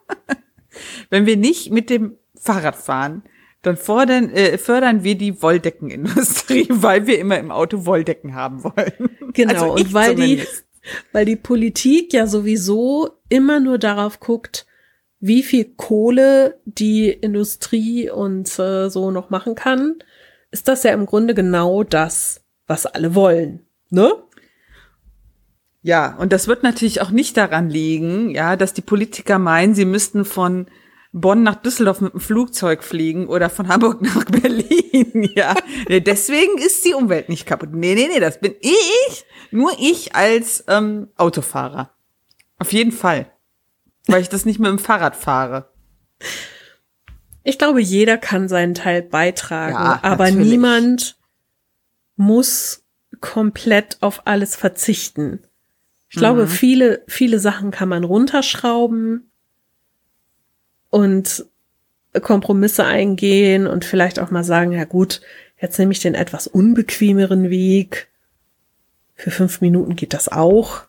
[1.10, 3.22] Wenn wir nicht mit dem Fahrrad fahren,
[3.60, 9.10] dann fordern, äh, fördern wir die Wolldeckenindustrie, weil wir immer im Auto Wolldecken haben wollen.
[9.34, 10.64] Genau, Also und weil die, zumindest.
[11.12, 14.66] weil die Politik ja sowieso immer nur darauf guckt,
[15.20, 19.96] wie viel Kohle die Industrie und äh, so noch machen kann,
[20.50, 23.66] ist das ja im Grunde genau das, was alle wollen.
[23.90, 24.12] Ne?
[25.82, 29.86] Ja, und das wird natürlich auch nicht daran liegen, ja, dass die Politiker meinen, sie
[29.86, 30.66] müssten von
[31.12, 35.54] Bonn nach Düsseldorf mit dem Flugzeug fliegen oder von Hamburg nach Berlin, ja.
[35.88, 37.70] Deswegen ist die Umwelt nicht kaputt.
[37.72, 41.90] Nee, nee, nee, das bin ich, nur ich als ähm, Autofahrer.
[42.60, 43.26] Auf jeden Fall.
[44.06, 45.70] Weil ich das nicht mit dem Fahrrad fahre.
[47.42, 50.50] Ich glaube, jeder kann seinen Teil beitragen, Ja, aber natürlich.
[50.50, 51.16] niemand
[52.16, 52.84] muss
[53.20, 55.40] komplett auf alles verzichten.
[56.10, 59.30] Ich glaube, viele, viele Sachen kann man runterschrauben
[60.90, 61.46] und
[62.20, 65.20] Kompromisse eingehen und vielleicht auch mal sagen, ja gut,
[65.60, 68.08] jetzt nehme ich den etwas unbequemeren Weg.
[69.14, 70.82] Für fünf Minuten geht das auch,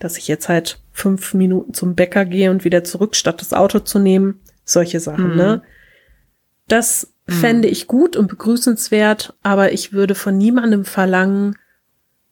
[0.00, 3.78] dass ich jetzt halt fünf Minuten zum Bäcker gehe und wieder zurück, statt das Auto
[3.78, 4.40] zu nehmen.
[4.64, 5.62] Solche Sachen, ne?
[6.66, 11.56] Das fände ich gut und begrüßenswert, aber ich würde von niemandem verlangen,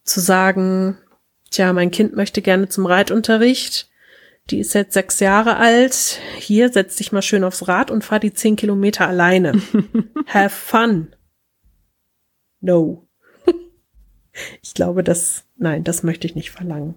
[0.03, 0.97] zu sagen,
[1.51, 3.91] tja, mein Kind möchte gerne zum Reitunterricht.
[4.51, 6.19] Die ist jetzt sechs Jahre alt.
[6.39, 9.61] Hier, setz dich mal schön aufs Rad und fahr die zehn Kilometer alleine.
[10.27, 11.15] Have fun.
[12.61, 13.07] No.
[14.63, 16.95] ich glaube, das, nein, das möchte ich nicht verlangen.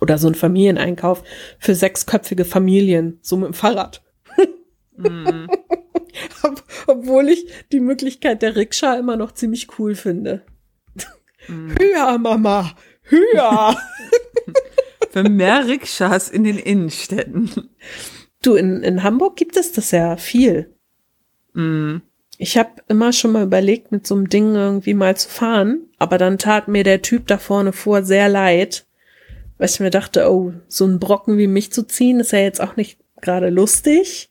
[0.00, 1.22] Oder so ein Familieneinkauf
[1.58, 4.02] für sechsköpfige Familien, so mit dem Fahrrad.
[4.96, 5.46] mm.
[6.42, 10.42] Ob, obwohl ich die Möglichkeit der Rikscha immer noch ziemlich cool finde.
[11.48, 11.70] Mm.
[11.78, 13.76] Höher, Mama, höher.
[15.10, 17.70] für mehr Rikschas in den Innenstädten.
[18.42, 20.74] Du, in, in Hamburg gibt es das ja viel.
[21.52, 21.98] Mm.
[22.38, 26.16] Ich habe immer schon mal überlegt, mit so einem Ding irgendwie mal zu fahren, aber
[26.16, 28.86] dann tat mir der Typ da vorne vor sehr leid,
[29.60, 32.62] weil ich mir dachte, oh, so ein Brocken wie mich zu ziehen, ist ja jetzt
[32.62, 34.30] auch nicht gerade lustig.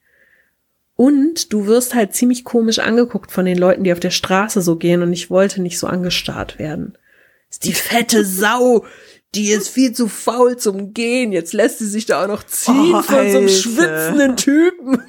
[0.95, 4.77] Und du wirst halt ziemlich komisch angeguckt von den Leuten, die auf der Straße so
[4.77, 6.97] gehen und ich wollte nicht so angestarrt werden.
[7.47, 8.87] Ist die fette Sau,
[9.35, 11.31] die ist viel zu faul zum Gehen.
[11.31, 15.03] Jetzt lässt sie sich da auch noch ziehen oh, von so einem schwitzenden Typen.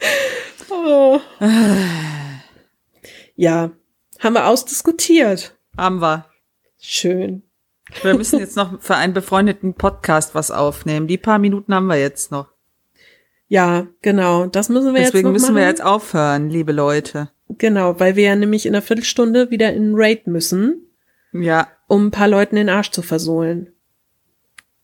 [0.70, 1.20] oh.
[3.36, 3.72] Ja,
[4.20, 5.54] haben wir ausdiskutiert.
[5.76, 6.27] Haben wir.
[6.78, 7.42] Schön.
[8.02, 11.06] Wir müssen jetzt noch für einen befreundeten Podcast was aufnehmen.
[11.06, 12.48] Die paar Minuten haben wir jetzt noch.
[13.48, 14.46] Ja, genau.
[14.46, 15.56] Das müssen wir Deswegen jetzt Deswegen müssen machen.
[15.56, 17.30] wir jetzt aufhören, liebe Leute.
[17.48, 20.86] Genau, weil wir ja nämlich in einer Viertelstunde wieder in Raid müssen.
[21.32, 21.68] Ja.
[21.86, 23.72] Um ein paar Leuten den Arsch zu versohlen.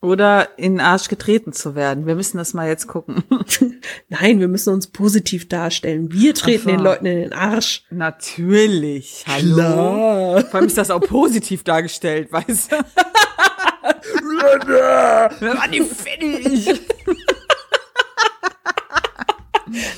[0.05, 2.07] Oder in den Arsch getreten zu werden.
[2.07, 3.25] Wir müssen das mal jetzt gucken.
[4.11, 6.13] Nein, wir müssen uns positiv darstellen.
[6.13, 7.85] Wir treten den Leuten in den Arsch.
[7.89, 9.25] Natürlich.
[9.27, 9.55] Hallo.
[9.55, 10.45] Klar.
[10.45, 12.77] Vor allem ist das auch positiv dargestellt, weißt du?
[15.41, 16.81] Wir waren die fertig.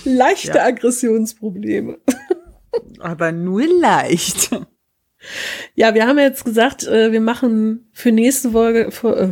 [0.05, 0.67] Leichte ja.
[0.67, 1.99] Aggressionsprobleme.
[3.01, 4.51] Aber nur leicht.
[5.75, 9.31] Ja, wir haben jetzt gesagt, äh, wir machen für nächste Folge, für, äh,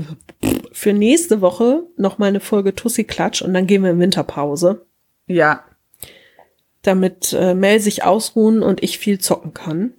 [0.84, 4.84] für nächste Woche noch mal eine Folge Tussi Klatsch und dann gehen wir in Winterpause.
[5.26, 5.64] Ja.
[6.82, 9.94] Damit äh, Mel sich ausruhen und ich viel zocken kann.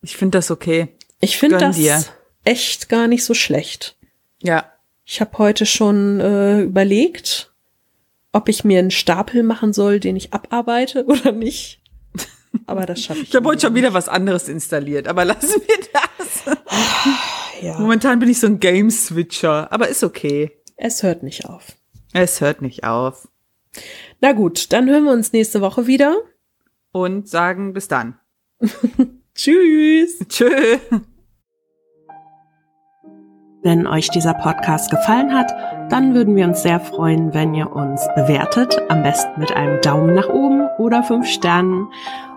[0.00, 0.88] Ich finde das okay.
[1.20, 2.02] Ich finde das dir.
[2.42, 3.98] echt gar nicht so schlecht.
[4.42, 4.72] Ja.
[5.04, 7.52] Ich habe heute schon äh, überlegt,
[8.32, 11.82] ob ich mir einen Stapel machen soll, den ich abarbeite oder nicht.
[12.64, 13.28] Aber das schaffe ich.
[13.28, 16.56] Ich habe heute schon wieder was anderes installiert, aber lassen wir das.
[17.60, 17.78] Ja.
[17.78, 20.52] Momentan bin ich so ein Game-Switcher, aber ist okay.
[20.76, 21.76] Es hört nicht auf.
[22.12, 23.28] Es hört nicht auf.
[24.20, 26.16] Na gut, dann hören wir uns nächste Woche wieder.
[26.92, 28.18] Und sagen bis dann.
[29.34, 30.18] Tschüss.
[30.28, 30.78] Tschö.
[33.62, 35.50] Wenn euch dieser Podcast gefallen hat,
[35.90, 40.14] dann würden wir uns sehr freuen, wenn ihr uns bewertet, am besten mit einem Daumen
[40.14, 41.88] nach oben oder fünf Sternen